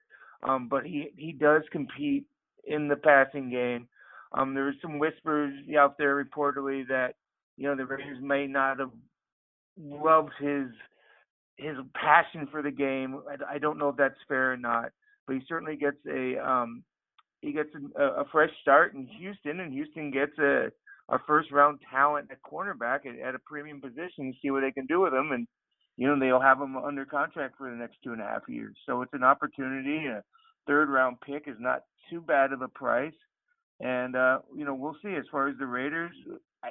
Um, 0.43 0.69
but 0.69 0.85
he 0.85 1.11
he 1.17 1.33
does 1.33 1.63
compete 1.71 2.27
in 2.65 2.89
the 2.89 2.97
passing 2.97 3.51
game. 3.51 3.89
Um, 4.33 4.55
there 4.55 4.65
was 4.65 4.75
some 4.81 4.99
whispers 4.99 5.55
out 5.79 5.99
there 5.99 6.23
reportedly 6.23 6.87
that 6.89 7.15
you 7.57 7.69
know 7.69 7.77
the 7.77 7.85
Raiders 7.85 8.19
may 8.23 8.47
not 8.47 8.79
have 8.79 8.91
loved 9.79 10.33
his 10.41 10.67
his 11.61 11.77
passion 11.95 12.49
for 12.51 12.63
the 12.63 12.71
game. 12.71 13.21
I, 13.29 13.57
I 13.57 13.59
don't 13.59 13.79
know 13.79 13.91
if 13.91 13.97
that's 13.97 14.15
fair 14.29 14.53
or 14.53 14.57
not, 14.57 14.91
but 15.27 15.37
he 15.37 15.43
certainly 15.49 15.77
gets 15.77 15.99
a 16.09 16.37
um, 16.39 16.83
he 17.41 17.53
gets 17.53 17.71
a, 17.97 18.03
a 18.03 18.25
fresh 18.31 18.51
start 18.63 18.95
in 18.95 19.07
Houston, 19.19 19.61
and 19.61 19.73
Houston 19.73 20.11
gets 20.11 20.37
a 20.39 20.71
a 21.11 21.19
first 21.27 21.51
round 21.51 21.81
talent 21.91 22.31
at 22.31 22.43
cornerback 22.43 23.07
at, 23.07 23.19
at 23.19 23.35
a 23.35 23.41
premium 23.41 23.81
position. 23.81 24.35
See 24.41 24.51
what 24.51 24.61
they 24.61 24.73
can 24.73 24.87
do 24.87 25.01
with 25.01 25.13
him, 25.13 25.33
and 25.33 25.47
you 25.97 26.07
know 26.07 26.19
they'll 26.19 26.41
have 26.41 26.61
him 26.61 26.77
under 26.77 27.05
contract 27.05 27.57
for 27.59 27.71
the 27.71 27.77
next 27.77 27.97
two 28.03 28.13
and 28.13 28.21
a 28.21 28.25
half 28.25 28.43
years. 28.49 28.77
So 28.87 29.03
it's 29.03 29.15
an 29.15 29.25
opportunity. 29.25 30.07
A 30.07 30.23
third 30.67 30.89
round 30.89 31.21
pick 31.21 31.45
is 31.47 31.57
not 31.59 31.83
too 32.09 32.21
bad 32.21 32.53
of 32.53 32.63
a 32.63 32.69
price, 32.69 33.13
and 33.81 34.17
uh, 34.17 34.39
you 34.57 34.65
know 34.65 34.75
we'll 34.75 34.97
see. 35.03 35.15
As 35.15 35.25
far 35.31 35.49
as 35.49 35.57
the 35.59 35.67
Raiders, 35.67 36.15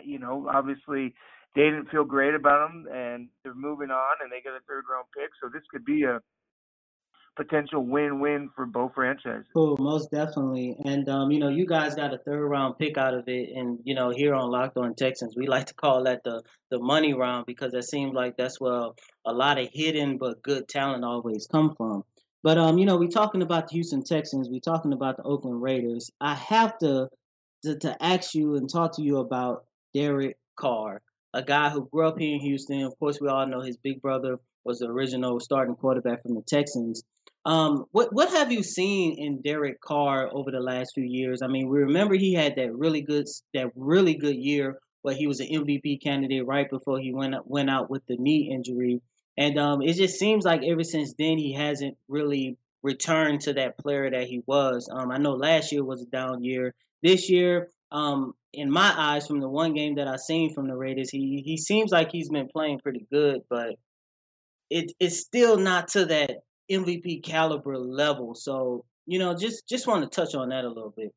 you 0.03 0.19
know 0.19 0.49
obviously 0.51 1.13
they 1.55 1.63
didn't 1.63 1.89
feel 1.89 2.05
great 2.05 2.35
about 2.35 2.69
him, 2.69 2.87
and 2.93 3.29
they're 3.43 3.55
moving 3.55 3.89
on, 3.89 4.15
and 4.21 4.31
they 4.31 4.41
get 4.41 4.53
a 4.53 4.63
third 4.67 4.85
round 4.91 5.05
pick. 5.15 5.29
So 5.41 5.49
this 5.51 5.63
could 5.71 5.83
be 5.83 6.03
a 6.03 6.19
potential 7.35 7.85
win-win 7.85 8.49
for 8.55 8.65
both 8.65 8.93
franchises. 8.93 9.45
Cool, 9.53 9.77
most 9.79 10.11
definitely. 10.11 10.75
And 10.85 11.07
um, 11.09 11.31
you 11.31 11.39
know, 11.39 11.49
you 11.49 11.65
guys 11.65 11.95
got 11.95 12.13
a 12.13 12.17
third 12.19 12.45
round 12.45 12.77
pick 12.77 12.97
out 12.97 13.13
of 13.13 13.27
it, 13.27 13.49
and 13.55 13.79
you 13.83 13.95
know, 13.95 14.09
here 14.09 14.35
on 14.35 14.51
Locked 14.51 14.77
On 14.77 14.93
Texans, 14.93 15.35
we 15.35 15.47
like 15.47 15.65
to 15.67 15.73
call 15.73 16.03
that 16.03 16.23
the 16.23 16.43
the 16.69 16.79
money 16.79 17.13
round 17.13 17.45
because 17.45 17.73
it 17.73 17.85
seems 17.85 18.13
like 18.13 18.37
that's 18.37 18.59
where 18.59 18.89
a 19.25 19.33
lot 19.33 19.57
of 19.59 19.69
hidden 19.73 20.17
but 20.17 20.41
good 20.43 20.67
talent 20.67 21.03
always 21.03 21.47
come 21.47 21.73
from. 21.75 22.03
But 22.43 22.57
um, 22.57 22.77
you 22.77 22.85
know, 22.85 22.97
we're 22.97 23.07
talking 23.07 23.41
about 23.41 23.67
the 23.67 23.75
Houston 23.75 24.03
Texans, 24.03 24.49
we're 24.49 24.59
talking 24.59 24.93
about 24.93 25.17
the 25.17 25.23
Oakland 25.23 25.61
Raiders. 25.61 26.11
I 26.21 26.35
have 26.35 26.77
to 26.79 27.09
to, 27.63 27.77
to 27.79 28.03
ask 28.03 28.35
you 28.35 28.55
and 28.55 28.69
talk 28.69 28.95
to 28.95 29.01
you 29.01 29.17
about 29.17 29.65
Derek 29.93 30.37
Carr 30.55 31.01
a 31.33 31.43
guy 31.43 31.69
who 31.69 31.87
grew 31.91 32.07
up 32.07 32.19
here 32.19 32.33
in 32.33 32.41
Houston. 32.41 32.81
Of 32.81 32.97
course, 32.99 33.19
we 33.21 33.27
all 33.27 33.45
know 33.47 33.61
his 33.61 33.77
big 33.77 34.01
brother 34.01 34.39
was 34.63 34.79
the 34.79 34.87
original 34.87 35.39
starting 35.39 35.75
quarterback 35.75 36.23
from 36.23 36.35
the 36.35 36.41
Texans. 36.41 37.03
Um, 37.45 37.85
what 37.91 38.13
what 38.13 38.29
have 38.31 38.51
you 38.51 38.63
seen 38.63 39.17
in 39.17 39.41
Derek 39.41 39.79
Carr 39.81 40.29
over 40.33 40.51
the 40.51 40.59
last 40.59 40.93
few 40.93 41.05
years? 41.05 41.41
I 41.41 41.47
mean, 41.47 41.69
we 41.69 41.79
remember 41.79 42.15
he 42.15 42.33
had 42.33 42.55
that 42.57 42.75
really 42.75 43.01
good 43.01 43.27
that 43.53 43.71
really 43.75 44.15
good 44.15 44.35
year 44.35 44.79
where 45.01 45.15
he 45.15 45.27
was 45.27 45.39
an 45.39 45.47
MVP 45.47 46.03
candidate 46.03 46.45
right 46.45 46.69
before 46.69 46.99
he 46.99 47.13
went 47.13 47.35
went 47.45 47.69
out 47.69 47.89
with 47.89 48.05
the 48.07 48.17
knee 48.17 48.51
injury, 48.51 49.01
and 49.37 49.57
um, 49.57 49.81
it 49.81 49.93
just 49.93 50.19
seems 50.19 50.43
like 50.43 50.63
ever 50.63 50.83
since 50.83 51.13
then 51.17 51.37
he 51.37 51.53
hasn't 51.53 51.97
really 52.09 52.57
returned 52.83 53.41
to 53.41 53.53
that 53.53 53.77
player 53.77 54.09
that 54.09 54.27
he 54.27 54.43
was. 54.45 54.89
Um, 54.91 55.11
I 55.11 55.17
know 55.17 55.33
last 55.33 55.71
year 55.71 55.83
was 55.83 56.01
a 56.01 56.05
down 56.05 56.43
year. 56.43 56.75
This 57.01 57.29
year, 57.29 57.69
um, 57.91 58.33
in 58.53 58.69
my 58.71 58.93
eyes, 58.95 59.27
from 59.27 59.39
the 59.39 59.49
one 59.49 59.73
game 59.73 59.95
that 59.95 60.07
I've 60.07 60.19
seen 60.19 60.53
from 60.53 60.67
the 60.67 60.75
Raiders, 60.75 61.09
he 61.09 61.41
he 61.45 61.57
seems 61.57 61.91
like 61.91 62.11
he's 62.11 62.29
been 62.29 62.47
playing 62.47 62.79
pretty 62.79 63.07
good, 63.11 63.41
but 63.49 63.75
it 64.69 64.91
it's 64.99 65.19
still 65.19 65.57
not 65.57 65.87
to 65.89 66.05
that 66.05 66.39
MVP 66.71 67.23
caliber 67.23 67.77
level. 67.77 68.35
So 68.35 68.85
you 69.05 69.19
know, 69.19 69.35
just 69.35 69.67
just 69.67 69.87
want 69.87 70.03
to 70.03 70.09
touch 70.09 70.35
on 70.35 70.49
that 70.49 70.65
a 70.65 70.67
little 70.67 70.93
bit. 70.95 71.13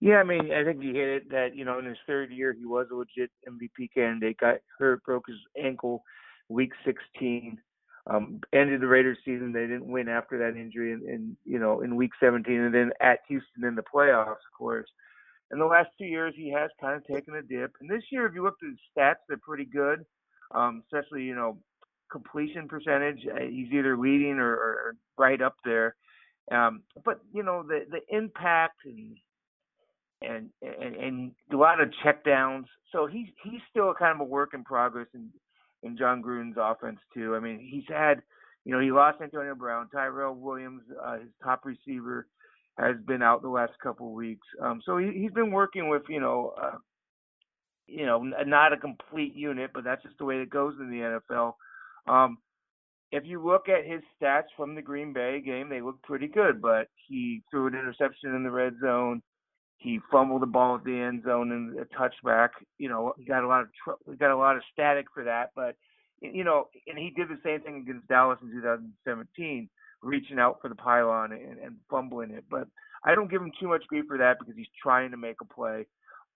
Yeah, 0.00 0.16
I 0.16 0.24
mean, 0.24 0.52
I 0.52 0.64
think 0.64 0.82
you 0.82 0.92
hit 0.92 1.08
it 1.08 1.30
that 1.30 1.54
you 1.54 1.64
know 1.64 1.78
in 1.78 1.84
his 1.84 1.98
third 2.06 2.30
year 2.32 2.52
he 2.52 2.64
was 2.64 2.86
a 2.92 2.96
legit 2.96 3.30
MVP 3.48 3.90
candidate. 3.94 4.38
Got 4.38 4.56
hurt, 4.78 5.02
broke 5.04 5.24
his 5.28 5.38
ankle, 5.62 6.02
week 6.48 6.72
16. 6.84 7.58
Um, 8.06 8.40
ended 8.52 8.82
the 8.82 8.86
Raiders 8.86 9.16
season. 9.24 9.52
They 9.52 9.62
didn't 9.62 9.86
win 9.86 10.10
after 10.10 10.36
that 10.38 10.60
injury, 10.60 10.92
in, 10.92 11.08
in 11.08 11.36
you 11.44 11.58
know 11.58 11.80
in 11.80 11.96
week 11.96 12.10
17, 12.20 12.54
and 12.54 12.74
then 12.74 12.90
at 13.00 13.20
Houston 13.28 13.64
in 13.64 13.76
the 13.76 13.82
playoffs, 13.82 14.30
of 14.32 14.58
course 14.58 14.88
in 15.54 15.60
the 15.60 15.66
last 15.66 15.88
two 15.98 16.04
years, 16.04 16.34
he 16.36 16.50
has 16.52 16.70
kind 16.80 16.96
of 16.96 17.06
taken 17.06 17.34
a 17.36 17.42
dip. 17.42 17.72
And 17.80 17.88
this 17.88 18.02
year, 18.10 18.26
if 18.26 18.34
you 18.34 18.42
look 18.42 18.56
at 18.62 18.68
his 18.68 18.78
stats, 18.96 19.24
they're 19.28 19.38
pretty 19.38 19.64
good. 19.64 20.04
Um, 20.54 20.82
especially, 20.84 21.22
you 21.22 21.34
know, 21.34 21.58
completion 22.10 22.68
percentage. 22.68 23.20
Uh, 23.26 23.40
he's 23.48 23.72
either 23.72 23.96
leading 23.96 24.38
or, 24.38 24.52
or 24.52 24.96
right 25.16 25.40
up 25.40 25.56
there. 25.64 25.96
Um, 26.52 26.82
but 27.04 27.20
you 27.32 27.42
know 27.42 27.62
the 27.62 27.86
the 27.90 28.16
impact 28.16 28.80
and 28.84 29.16
and 30.20 30.50
and, 30.62 30.96
and 30.96 31.32
a 31.52 31.56
lot 31.56 31.80
of 31.80 31.88
checkdowns. 32.04 32.66
So 32.92 33.06
he's 33.06 33.28
he's 33.42 33.60
still 33.70 33.94
kind 33.94 34.14
of 34.14 34.20
a 34.20 34.28
work 34.28 34.50
in 34.52 34.62
progress 34.62 35.06
in 35.14 35.30
in 35.82 35.96
Jon 35.96 36.22
Gruden's 36.22 36.56
offense 36.60 37.00
too. 37.14 37.34
I 37.34 37.40
mean, 37.40 37.58
he's 37.58 37.84
had 37.88 38.22
you 38.64 38.72
know 38.72 38.80
he 38.80 38.92
lost 38.92 39.22
Antonio 39.22 39.54
Brown, 39.54 39.88
Tyrell 39.90 40.34
Williams, 40.34 40.82
uh, 41.02 41.18
his 41.18 41.30
top 41.42 41.64
receiver, 41.64 42.26
has 42.78 42.96
been 43.06 43.22
out 43.22 43.42
the 43.42 43.48
last 43.48 43.72
couple 43.82 44.08
of 44.08 44.12
weeks. 44.12 44.46
Um, 44.60 44.80
so 44.84 44.98
he, 44.98 45.12
he's 45.12 45.32
been 45.32 45.52
working 45.52 45.88
with 45.88 46.02
you 46.08 46.20
know. 46.20 46.54
Uh, 46.60 46.78
you 47.86 48.06
know, 48.06 48.18
not 48.46 48.72
a 48.72 48.78
complete 48.78 49.34
unit, 49.34 49.70
but 49.74 49.84
that's 49.84 50.02
just 50.02 50.16
the 50.16 50.24
way 50.24 50.36
it 50.36 50.48
goes 50.48 50.74
in 50.80 50.88
the 50.88 51.20
NFL. 51.30 51.52
Um, 52.06 52.38
if 53.12 53.24
you 53.24 53.44
look 53.44 53.68
at 53.68 53.86
his 53.86 54.00
stats 54.20 54.46
from 54.56 54.74
the 54.74 54.82
Green 54.82 55.12
Bay 55.12 55.40
game, 55.40 55.68
they 55.68 55.80
look 55.80 56.02
pretty 56.02 56.26
good. 56.26 56.60
But 56.60 56.88
he 57.08 57.42
threw 57.50 57.66
an 57.66 57.74
interception 57.74 58.34
in 58.34 58.42
the 58.42 58.50
red 58.50 58.74
zone. 58.82 59.22
He 59.78 60.00
fumbled 60.10 60.42
the 60.42 60.46
ball 60.46 60.76
at 60.76 60.84
the 60.84 60.98
end 60.98 61.22
zone 61.24 61.52
and 61.52 61.78
a 61.78 61.84
touchback. 61.84 62.50
You 62.78 62.88
know, 62.88 63.12
he 63.18 63.24
got 63.24 63.44
a 63.44 63.46
lot 63.46 63.62
of 63.62 63.68
tr- 63.84 64.12
got 64.14 64.32
a 64.32 64.36
lot 64.36 64.56
of 64.56 64.62
static 64.72 65.06
for 65.12 65.24
that. 65.24 65.50
But 65.54 65.76
you 66.20 66.42
know, 66.42 66.68
and 66.86 66.98
he 66.98 67.10
did 67.10 67.28
the 67.28 67.38
same 67.44 67.60
thing 67.60 67.76
against 67.76 68.08
Dallas 68.08 68.38
in 68.42 68.50
2017, 68.50 69.68
reaching 70.04 70.38
out 70.38 70.58
for 70.60 70.68
the 70.68 70.74
pylon 70.74 71.32
and, 71.32 71.58
and 71.58 71.76
fumbling 71.90 72.30
it. 72.30 72.44
But 72.50 72.68
I 73.04 73.14
don't 73.14 73.30
give 73.30 73.42
him 73.42 73.52
too 73.60 73.68
much 73.68 73.84
grief 73.88 74.04
for 74.06 74.18
that 74.18 74.38
because 74.38 74.54
he's 74.56 74.66
trying 74.82 75.10
to 75.10 75.16
make 75.16 75.36
a 75.40 75.44
play. 75.44 75.86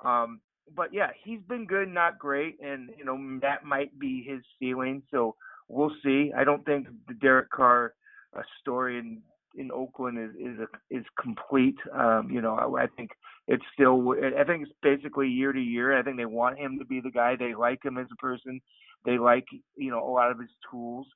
Um, 0.04 0.40
but 0.74 0.92
yeah, 0.92 1.10
he's 1.24 1.40
been 1.48 1.66
good, 1.66 1.88
not 1.88 2.18
great, 2.18 2.58
and 2.60 2.90
you 2.96 3.04
know 3.04 3.16
that 3.40 3.64
might 3.64 3.98
be 3.98 4.22
his 4.26 4.40
ceiling. 4.58 5.02
So 5.10 5.34
we'll 5.68 5.92
see. 6.04 6.32
I 6.36 6.44
don't 6.44 6.64
think 6.64 6.88
the 7.06 7.14
Derek 7.14 7.50
Carr 7.50 7.94
uh, 8.36 8.42
story 8.60 8.98
in 8.98 9.22
in 9.56 9.70
Oakland 9.72 10.18
is 10.18 10.34
is 10.36 10.58
a, 10.60 10.96
is 10.96 11.04
complete. 11.20 11.76
Um, 11.92 12.28
you 12.30 12.40
know, 12.40 12.54
I, 12.54 12.84
I 12.84 12.86
think 12.96 13.10
it's 13.46 13.64
still. 13.72 14.12
I 14.12 14.44
think 14.44 14.64
it's 14.64 14.72
basically 14.82 15.28
year 15.28 15.52
to 15.52 15.60
year. 15.60 15.98
I 15.98 16.02
think 16.02 16.16
they 16.16 16.26
want 16.26 16.58
him 16.58 16.78
to 16.78 16.84
be 16.84 17.00
the 17.00 17.10
guy. 17.10 17.36
They 17.36 17.54
like 17.54 17.84
him 17.84 17.98
as 17.98 18.06
a 18.12 18.16
person. 18.16 18.60
They 19.04 19.18
like 19.18 19.46
you 19.76 19.90
know 19.90 20.06
a 20.06 20.12
lot 20.12 20.30
of 20.30 20.38
his 20.38 20.50
tools. 20.70 21.06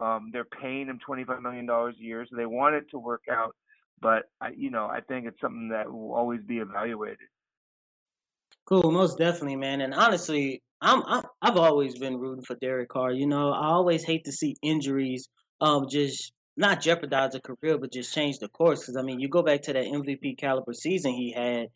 Um, 0.00 0.30
they're 0.32 0.44
paying 0.44 0.86
him 0.86 0.98
twenty 1.04 1.24
five 1.24 1.42
million 1.42 1.66
dollars 1.66 1.96
a 2.00 2.02
year, 2.02 2.26
so 2.28 2.36
they 2.36 2.46
want 2.46 2.74
it 2.74 2.90
to 2.90 2.98
work 2.98 3.24
out. 3.30 3.54
But 4.00 4.30
I, 4.40 4.50
you 4.56 4.70
know, 4.70 4.86
I 4.86 5.00
think 5.00 5.26
it's 5.26 5.40
something 5.40 5.68
that 5.68 5.90
will 5.92 6.14
always 6.14 6.40
be 6.42 6.58
evaluated. 6.58 7.18
Cool, 8.64 8.90
most 8.92 9.18
definitely, 9.18 9.56
man. 9.56 9.80
And 9.80 9.92
honestly, 9.92 10.62
I'm, 10.80 11.02
I'm 11.06 11.22
I've 11.42 11.56
always 11.56 11.98
been 11.98 12.18
rooting 12.18 12.44
for 12.44 12.54
Derek 12.56 12.88
Carr. 12.88 13.12
You 13.12 13.26
know, 13.26 13.50
I 13.50 13.66
always 13.66 14.04
hate 14.04 14.24
to 14.24 14.32
see 14.32 14.56
injuries 14.62 15.28
um 15.60 15.86
just 15.90 16.32
not 16.56 16.80
jeopardize 16.80 17.34
a 17.34 17.40
career, 17.40 17.78
but 17.78 17.92
just 17.92 18.14
change 18.14 18.38
the 18.38 18.48
course. 18.48 18.80
Because 18.80 18.96
I 18.96 19.02
mean, 19.02 19.20
you 19.20 19.28
go 19.28 19.42
back 19.42 19.62
to 19.62 19.72
that 19.72 19.84
MVP 19.84 20.38
caliber 20.38 20.72
season 20.72 21.12
he 21.12 21.32
had, 21.32 21.68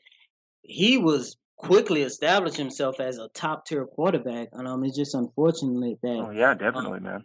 he 0.62 0.98
was 0.98 1.36
quickly 1.56 2.02
established 2.02 2.56
himself 2.56 3.00
as 3.00 3.18
a 3.18 3.28
top 3.34 3.66
tier 3.66 3.86
quarterback. 3.86 4.48
And 4.52 4.68
um, 4.68 4.84
it's 4.84 4.96
just 4.96 5.14
unfortunate 5.14 5.98
that 6.02 6.26
Oh 6.26 6.30
yeah, 6.30 6.50
um, 6.50 6.58
definitely, 6.58 7.00
man. 7.00 7.24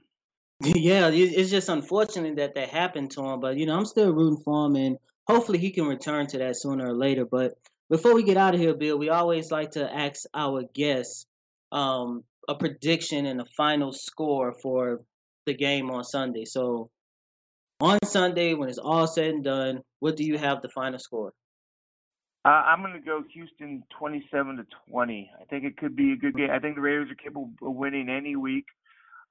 Yeah, 0.61 1.09
it's 1.09 1.49
just 1.49 1.69
unfortunate 1.69 2.35
that 2.35 2.55
that 2.55 2.69
happened 2.69 3.11
to 3.11 3.25
him. 3.25 3.39
But 3.39 3.57
you 3.57 3.65
know, 3.65 3.77
I'm 3.77 3.85
still 3.85 4.11
rooting 4.11 4.43
for 4.43 4.65
him, 4.65 4.75
and 4.75 4.97
hopefully 5.27 5.59
he 5.59 5.71
can 5.71 5.85
return 5.85 6.27
to 6.27 6.37
that 6.39 6.57
sooner 6.57 6.87
or 6.87 6.93
later. 6.93 7.25
But 7.25 7.53
before 7.89 8.13
we 8.13 8.23
get 8.23 8.37
out 8.37 8.53
of 8.53 8.59
here, 8.59 8.73
Bill, 8.73 8.97
we 8.97 9.09
always 9.09 9.51
like 9.51 9.71
to 9.71 9.93
ask 9.93 10.25
our 10.33 10.63
guests 10.73 11.25
um, 11.71 12.23
a 12.47 12.55
prediction 12.55 13.25
and 13.25 13.41
a 13.41 13.45
final 13.55 13.93
score 13.93 14.53
for 14.61 15.01
the 15.45 15.53
game 15.53 15.89
on 15.89 16.03
Sunday. 16.03 16.45
So 16.45 16.89
on 17.79 17.97
Sunday, 18.03 18.53
when 18.53 18.69
it's 18.69 18.77
all 18.77 19.07
said 19.07 19.33
and 19.33 19.43
done, 19.43 19.81
what 19.99 20.17
do 20.17 20.23
you 20.23 20.37
have 20.37 20.61
the 20.61 20.69
final 20.69 20.99
score? 20.99 21.33
Uh, 22.45 22.49
I'm 22.49 22.81
going 22.81 22.93
to 22.93 22.99
go 22.99 23.23
Houston 23.33 23.83
27 23.97 24.57
to 24.57 24.65
20. 24.89 25.31
I 25.39 25.45
think 25.45 25.65
it 25.65 25.77
could 25.77 25.95
be 25.95 26.13
a 26.13 26.15
good 26.15 26.35
game. 26.35 26.49
I 26.51 26.59
think 26.59 26.75
the 26.75 26.81
Raiders 26.81 27.11
are 27.11 27.15
capable 27.15 27.51
of 27.61 27.75
winning 27.75 28.09
any 28.09 28.35
week. 28.35 28.65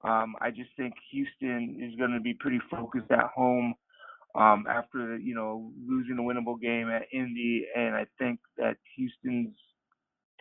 Um, 0.03 0.35
I 0.39 0.49
just 0.51 0.69
think 0.77 0.93
Houston 1.11 1.77
is 1.81 1.97
going 1.97 2.11
to 2.11 2.19
be 2.19 2.33
pretty 2.33 2.59
focused 2.71 3.11
at 3.11 3.25
home 3.35 3.75
um, 4.35 4.65
after 4.69 5.17
you 5.17 5.35
know 5.35 5.71
losing 5.87 6.17
a 6.17 6.21
winnable 6.21 6.59
game 6.59 6.89
at 6.89 7.03
Indy, 7.11 7.65
and 7.75 7.95
I 7.95 8.05
think 8.17 8.39
that 8.57 8.77
Houston's 8.95 9.55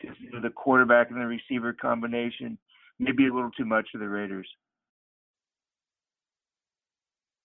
just 0.01 0.21
you 0.21 0.31
know, 0.31 0.41
the 0.41 0.51
quarterback 0.51 1.11
and 1.11 1.21
the 1.21 1.27
receiver 1.27 1.73
combination 1.73 2.59
may 2.99 3.13
be 3.13 3.27
a 3.27 3.35
little 3.35 3.51
too 3.51 3.65
much 3.65 3.89
for 3.93 3.99
the 3.99 4.09
Raiders. 4.09 4.49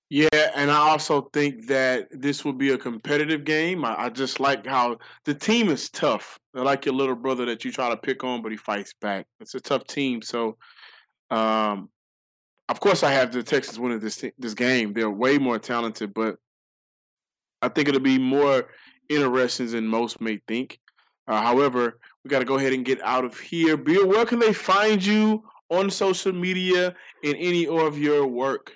Yeah, 0.10 0.28
and 0.54 0.70
I 0.70 0.76
also 0.76 1.22
think 1.34 1.66
that 1.68 2.08
this 2.12 2.46
will 2.46 2.54
be 2.54 2.70
a 2.70 2.78
competitive 2.78 3.46
game. 3.46 3.84
I, 3.84 3.96
I 3.98 4.10
just 4.10 4.40
like 4.40 4.64
how 4.64 5.00
the 5.26 5.34
team 5.34 5.70
is 5.70 5.90
tough. 5.90 6.38
They're 6.54 6.64
like 6.64 6.86
your 6.86 6.94
little 6.94 7.16
brother 7.16 7.46
that 7.46 7.66
you 7.66 7.72
try 7.72 7.90
to 7.90 7.98
pick 7.98 8.24
on, 8.24 8.44
but 8.44 8.52
he 8.52 8.58
fights 8.58 8.94
back. 9.02 9.26
It's 9.40 9.56
a 9.56 9.60
tough 9.60 9.88
team. 9.88 10.22
So, 10.22 10.58
um, 11.32 11.90
of 12.74 12.80
course, 12.80 13.04
I 13.04 13.12
have 13.12 13.32
the 13.32 13.44
Texans 13.44 13.80
winning 13.80 14.00
this 14.00 14.26
this 14.40 14.56
game. 14.56 14.94
They're 14.94 15.08
way 15.08 15.38
more 15.38 15.60
talented, 15.60 16.12
but 16.12 16.38
I 17.62 17.70
think 17.70 17.88
it'll 17.88 18.02
be 18.02 18.18
more 18.18 18.68
interesting 19.10 19.68
than 19.70 19.86
most 19.86 20.20
may 20.20 20.40
think. 20.48 20.80
Uh, 21.28 21.40
however, 21.40 22.00
we 22.24 22.30
got 22.30 22.40
to 22.40 22.46
go 22.46 22.56
ahead 22.56 22.74
and 22.74 22.84
get 22.84 23.00
out 23.04 23.26
of 23.26 23.40
here. 23.40 23.78
Bill, 23.78 24.08
where 24.08 24.26
can 24.26 24.40
they 24.40 24.54
find 24.54 25.06
you 25.06 25.44
on 25.70 25.92
social 25.92 26.32
media 26.32 26.96
in 27.22 27.36
any 27.36 27.68
of 27.68 28.00
your 28.00 28.26
work? 28.26 28.72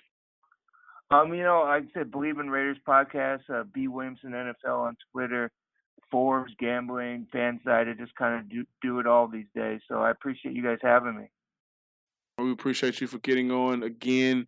Um, 1.10 1.34
you 1.34 1.42
know, 1.42 1.64
I 1.64 1.82
said 1.96 2.12
Believe 2.12 2.38
in 2.38 2.52
Raiders 2.52 2.78
podcast, 2.88 3.50
uh, 3.52 3.64
B 3.74 3.88
Williamson 3.88 4.30
NFL 4.30 4.78
on 4.78 4.98
Twitter, 5.12 5.50
Forbes, 6.12 6.54
Gambling, 6.60 7.26
Fanside. 7.34 7.90
I 7.90 7.94
just 7.98 8.14
kind 8.14 8.40
of 8.40 8.48
do, 8.48 8.64
do 8.84 9.00
it 9.00 9.08
all 9.08 9.28
these 9.28 9.48
days. 9.56 9.82
So 9.88 10.04
I 10.04 10.12
appreciate 10.12 10.54
you 10.54 10.62
guys 10.62 10.78
having 10.84 11.18
me. 11.18 11.32
We 12.38 12.52
appreciate 12.52 13.02
you 13.02 13.08
for 13.08 13.18
getting 13.20 13.52
on 13.52 13.84
again. 13.84 14.46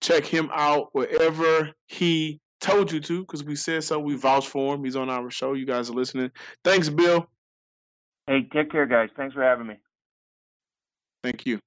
Check 0.00 0.24
him 0.24 0.50
out 0.54 0.88
wherever 0.92 1.70
he 1.86 2.40
told 2.60 2.90
you 2.90 3.00
to, 3.00 3.20
because 3.20 3.44
we 3.44 3.56
said 3.56 3.84
so. 3.84 3.98
We 3.98 4.16
vouched 4.16 4.48
for 4.48 4.74
him. 4.74 4.84
He's 4.84 4.96
on 4.96 5.10
our 5.10 5.30
show. 5.30 5.52
You 5.52 5.66
guys 5.66 5.90
are 5.90 5.94
listening. 5.94 6.30
Thanks, 6.64 6.88
Bill. 6.88 7.26
Hey, 8.26 8.48
take 8.52 8.70
care, 8.70 8.86
guys. 8.86 9.10
Thanks 9.16 9.34
for 9.34 9.42
having 9.42 9.66
me. 9.66 9.74
Thank 11.22 11.46
you. 11.46 11.58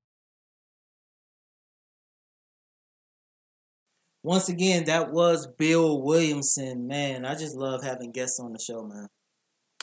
Once 4.24 4.50
again, 4.50 4.86
that 4.86 5.12
was 5.12 5.48
Bill 5.58 6.02
Williamson. 6.02 6.88
Man, 6.88 7.26
I 7.26 7.36
just 7.36 7.56
love 7.56 7.84
having 7.84 8.12
guests 8.12 8.40
on 8.40 8.52
the 8.54 8.60
show, 8.60 8.84
man. 8.84 9.08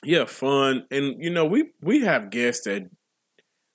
Yeah, 0.03 0.27
fun. 0.27 0.85
And 0.91 1.15
you 1.23 1.31
know, 1.31 1.47
we 1.47 1.71
we 1.81 2.01
have 2.01 2.31
guests 2.31 2.65
that 2.67 2.83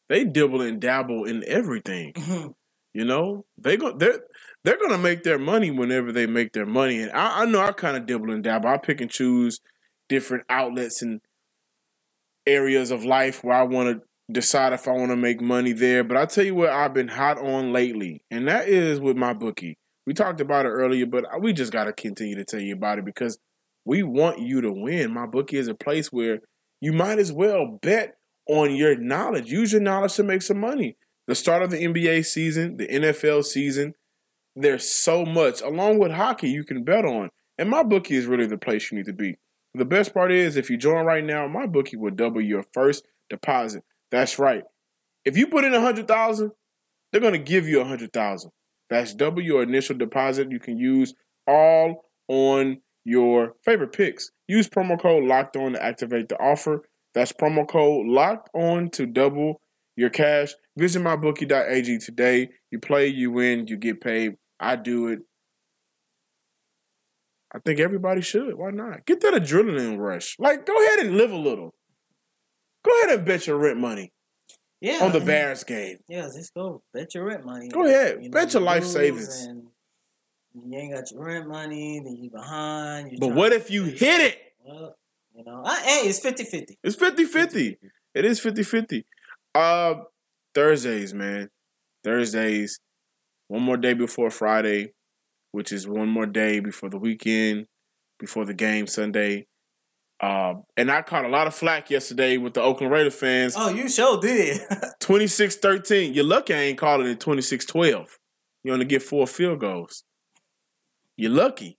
they 0.09 0.25
dibble 0.25 0.61
and 0.61 0.81
dabble 0.81 1.23
in 1.25 1.43
everything. 1.47 2.13
Mm-hmm. 2.13 2.49
You 2.93 3.05
know, 3.05 3.45
they 3.57 3.77
go 3.77 3.95
they're 3.95 4.21
they're 4.63 4.79
gonna 4.79 4.97
make 4.97 5.23
their 5.23 5.39
money 5.39 5.71
whenever 5.71 6.11
they 6.11 6.25
make 6.25 6.53
their 6.53 6.65
money. 6.65 7.01
And 7.01 7.11
I, 7.11 7.43
I 7.43 7.45
know 7.45 7.61
I 7.61 7.71
kind 7.71 7.95
of 7.95 8.05
dibble 8.05 8.31
and 8.31 8.43
dabble. 8.43 8.67
I 8.67 8.77
pick 8.77 8.99
and 8.99 9.11
choose 9.11 9.59
different 10.09 10.45
outlets 10.49 11.01
and 11.01 11.21
areas 12.47 12.89
of 12.89 13.05
life 13.05 13.43
where 13.43 13.55
I 13.55 13.63
want 13.63 13.89
to 13.89 14.33
decide 14.33 14.73
if 14.73 14.87
I 14.87 14.91
want 14.91 15.11
to 15.11 15.15
make 15.15 15.39
money 15.39 15.71
there. 15.71 16.03
But 16.03 16.17
I 16.17 16.25
tell 16.25 16.43
you 16.43 16.55
what, 16.55 16.69
I've 16.69 16.93
been 16.93 17.09
hot 17.09 17.37
on 17.37 17.71
lately, 17.71 18.23
and 18.31 18.47
that 18.47 18.67
is 18.67 18.99
with 18.99 19.15
MyBookie. 19.15 19.75
We 20.07 20.13
talked 20.15 20.41
about 20.41 20.65
it 20.65 20.69
earlier, 20.69 21.05
but 21.05 21.25
we 21.39 21.53
just 21.53 21.71
got 21.71 21.83
to 21.83 21.93
continue 21.93 22.35
to 22.35 22.43
tell 22.43 22.59
you 22.59 22.73
about 22.73 22.97
it 22.97 23.05
because 23.05 23.37
we 23.85 24.01
want 24.01 24.39
you 24.39 24.61
to 24.61 24.71
win. 24.71 25.11
MyBookie 25.11 25.53
is 25.53 25.67
a 25.67 25.75
place 25.75 26.11
where 26.11 26.39
you 26.81 26.91
might 26.91 27.19
as 27.19 27.31
well 27.31 27.77
bet 27.81 28.15
on 28.49 28.75
your 28.75 28.95
knowledge. 28.95 29.51
Use 29.51 29.71
your 29.71 29.81
knowledge 29.81 30.15
to 30.15 30.23
make 30.23 30.41
some 30.41 30.59
money. 30.59 30.97
The 31.27 31.35
start 31.35 31.61
of 31.61 31.69
the 31.69 31.77
NBA 31.77 32.25
season, 32.25 32.77
the 32.77 32.87
NFL 32.87 33.45
season, 33.45 33.93
there's 34.55 34.89
so 34.89 35.23
much, 35.23 35.61
along 35.61 35.99
with 35.99 36.11
hockey, 36.11 36.49
you 36.49 36.63
can 36.63 36.83
bet 36.83 37.05
on. 37.05 37.29
And 37.57 37.71
MyBookie 37.71 38.11
is 38.11 38.25
really 38.25 38.47
the 38.47 38.57
place 38.57 38.91
you 38.91 38.97
need 38.97 39.05
to 39.05 39.13
be. 39.13 39.37
The 39.75 39.85
best 39.85 40.13
part 40.13 40.31
is 40.31 40.57
if 40.57 40.69
you 40.69 40.77
join 40.77 41.05
right 41.05 41.23
now, 41.23 41.47
MyBookie 41.47 41.97
will 41.97 42.11
double 42.11 42.41
your 42.41 42.65
first 42.73 43.05
deposit. 43.29 43.83
That's 44.09 44.39
right. 44.39 44.63
If 45.23 45.37
you 45.37 45.45
put 45.47 45.63
in 45.63 45.75
a 45.75 45.81
hundred 45.81 46.07
thousand, 46.07 46.51
they're 47.11 47.21
gonna 47.21 47.37
give 47.37 47.67
you 47.67 47.79
a 47.79 47.85
hundred 47.85 48.11
thousand. 48.11 48.51
That's 48.89 49.13
double 49.13 49.43
your 49.43 49.61
initial 49.61 49.95
deposit. 49.95 50.51
You 50.51 50.59
can 50.59 50.79
use 50.79 51.13
all 51.47 52.05
on 52.27 52.81
your 53.05 53.53
favorite 53.63 53.93
picks. 53.93 54.31
Use 54.47 54.67
promo 54.67 54.99
code 54.99 55.25
locked 55.25 55.55
on 55.55 55.73
to 55.73 55.83
activate 55.83 56.29
the 56.29 56.37
offer. 56.37 56.89
That's 57.13 57.31
promo 57.31 57.67
code 57.67 58.07
locked 58.07 58.49
on 58.53 58.89
to 58.91 59.05
double 59.05 59.61
your 59.95 60.09
cash. 60.09 60.53
Visit 60.77 61.01
mybookie.ag 61.01 61.97
today. 61.99 62.49
You 62.71 62.79
play, 62.79 63.07
you 63.07 63.31
win, 63.31 63.67
you 63.67 63.77
get 63.77 64.01
paid. 64.01 64.35
I 64.59 64.75
do 64.75 65.07
it. 65.07 65.19
I 67.53 67.59
think 67.59 67.79
everybody 67.79 68.21
should. 68.21 68.55
Why 68.55 68.69
not? 68.71 69.05
Get 69.05 69.21
that 69.21 69.33
adrenaline 69.33 69.97
rush. 69.97 70.35
Like, 70.37 70.65
go 70.65 70.75
ahead 70.85 70.99
and 70.99 71.17
live 71.17 71.31
a 71.31 71.37
little. 71.37 71.73
Go 72.85 72.91
ahead 73.01 73.17
and 73.17 73.25
bet 73.25 73.47
your 73.47 73.57
rent 73.57 73.79
money. 73.79 74.13
Yeah. 74.81 74.99
on 75.01 75.11
the 75.11 75.19
Bears 75.19 75.65
game. 75.65 75.97
Yeah, 76.07 76.29
just 76.33 76.53
go 76.53 76.81
bet 76.93 77.13
your 77.13 77.25
rent 77.25 77.45
money. 77.45 77.67
Go 77.67 77.85
ahead, 77.85 78.19
You 78.21 78.29
bet 78.29 78.53
your 78.53 78.61
life 78.61 78.85
savings. 78.85 79.47
You 80.53 80.77
ain't 80.77 80.93
got 80.93 81.11
your 81.11 81.23
rent 81.23 81.47
money, 81.49 82.01
then 82.03 82.15
you 82.15 82.29
behind. 82.29 83.17
But 83.19 83.33
what 83.33 83.51
if 83.51 83.69
you 83.69 83.83
hit 83.83 84.21
it? 84.21 84.37
Well, 84.63 84.95
you 85.39 85.45
know, 85.45 85.63
hey, 85.65 86.01
it's 86.01 86.19
50-50. 86.19 86.75
It's 86.83 86.97
50-50. 86.97 87.77
It 88.13 88.25
is 88.25 88.41
50-50. 88.41 89.03
Uh, 89.55 89.95
Thursdays, 90.53 91.13
man. 91.13 91.49
Thursdays. 92.03 92.79
One 93.47 93.63
more 93.63 93.77
day 93.77 93.93
before 93.93 94.29
Friday, 94.29 94.93
which 95.53 95.71
is 95.71 95.87
one 95.87 96.09
more 96.09 96.25
day 96.25 96.59
before 96.59 96.89
the 96.89 96.99
weekend, 96.99 97.67
before 98.19 98.43
the 98.45 98.53
game 98.53 98.85
Sunday. 98.85 99.47
Um, 100.21 100.63
and 100.75 100.91
I 100.91 101.01
caught 101.01 101.23
a 101.23 101.29
lot 101.29 101.47
of 101.47 101.55
flack 101.55 101.89
yesterday 101.89 102.35
with 102.35 102.53
the 102.53 102.61
Oakland 102.61 102.91
Raider 102.91 103.09
fans. 103.09 103.55
Oh, 103.57 103.69
you 103.69 103.87
sure 103.87 104.19
did. 104.19 104.59
26-13. 105.01 106.13
You're 106.13 106.25
lucky 106.25 106.53
I 106.53 106.57
ain't 106.57 106.77
calling 106.77 107.07
it 107.07 107.19
26-12. 107.21 108.05
You 108.65 108.73
only 108.73 108.85
get 108.85 109.01
four 109.01 109.25
field 109.25 109.61
goals. 109.61 110.03
You're 111.15 111.31
lucky. 111.31 111.78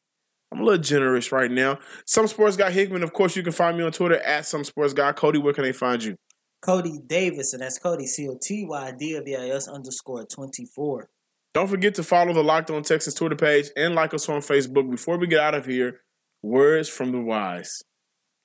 I'm 0.52 0.60
a 0.60 0.64
little 0.64 0.82
generous 0.82 1.30
right 1.30 1.50
now. 1.50 1.78
Some 2.06 2.26
Sports 2.26 2.56
Guy 2.56 2.70
Hickman, 2.70 3.02
of 3.02 3.12
course, 3.12 3.36
you 3.36 3.42
can 3.42 3.52
find 3.52 3.76
me 3.76 3.84
on 3.84 3.92
Twitter 3.92 4.16
at 4.16 4.46
Some 4.46 4.64
Sports 4.64 4.92
Guy. 4.92 5.12
Cody, 5.12 5.38
where 5.38 5.54
can 5.54 5.64
they 5.64 5.72
find 5.72 6.02
you? 6.02 6.16
Cody 6.60 6.98
Davis, 7.06 7.52
and 7.52 7.62
that's 7.62 7.78
Cody 7.78 8.06
C 8.06 8.28
O 8.28 8.36
T 8.40 8.66
Y 8.68 8.92
D 8.98 9.18
V 9.24 9.36
I 9.36 9.48
S 9.48 9.68
underscore 9.68 10.26
twenty 10.26 10.66
four. 10.74 11.08
Don't 11.54 11.68
forget 11.68 11.94
to 11.94 12.02
follow 12.02 12.32
the 12.32 12.44
Locked 12.44 12.70
On 12.70 12.82
Texas 12.82 13.14
Twitter 13.14 13.36
page 13.36 13.70
and 13.76 13.94
like 13.94 14.12
us 14.12 14.28
on 14.28 14.40
Facebook. 14.40 14.90
Before 14.90 15.18
we 15.18 15.26
get 15.26 15.40
out 15.40 15.54
of 15.54 15.66
here, 15.66 16.00
words 16.42 16.88
from 16.88 17.12
the 17.12 17.20
wise. 17.20 17.82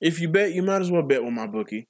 If 0.00 0.20
you 0.20 0.28
bet, 0.28 0.52
you 0.52 0.62
might 0.62 0.82
as 0.82 0.90
well 0.90 1.02
bet 1.02 1.22
with 1.24 1.32
MyBookie. 1.32 1.84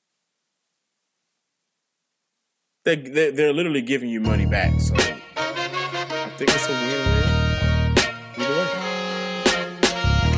They, 2.84 2.96
they, 2.96 3.30
they're 3.32 3.52
literally 3.52 3.82
giving 3.82 4.10
you 4.10 4.20
money 4.20 4.46
back. 4.46 4.80
So 4.80 4.94
I 4.94 6.32
think 6.36 6.50
it's 6.50 6.68
a 6.68 6.72
win-win. 6.72 7.15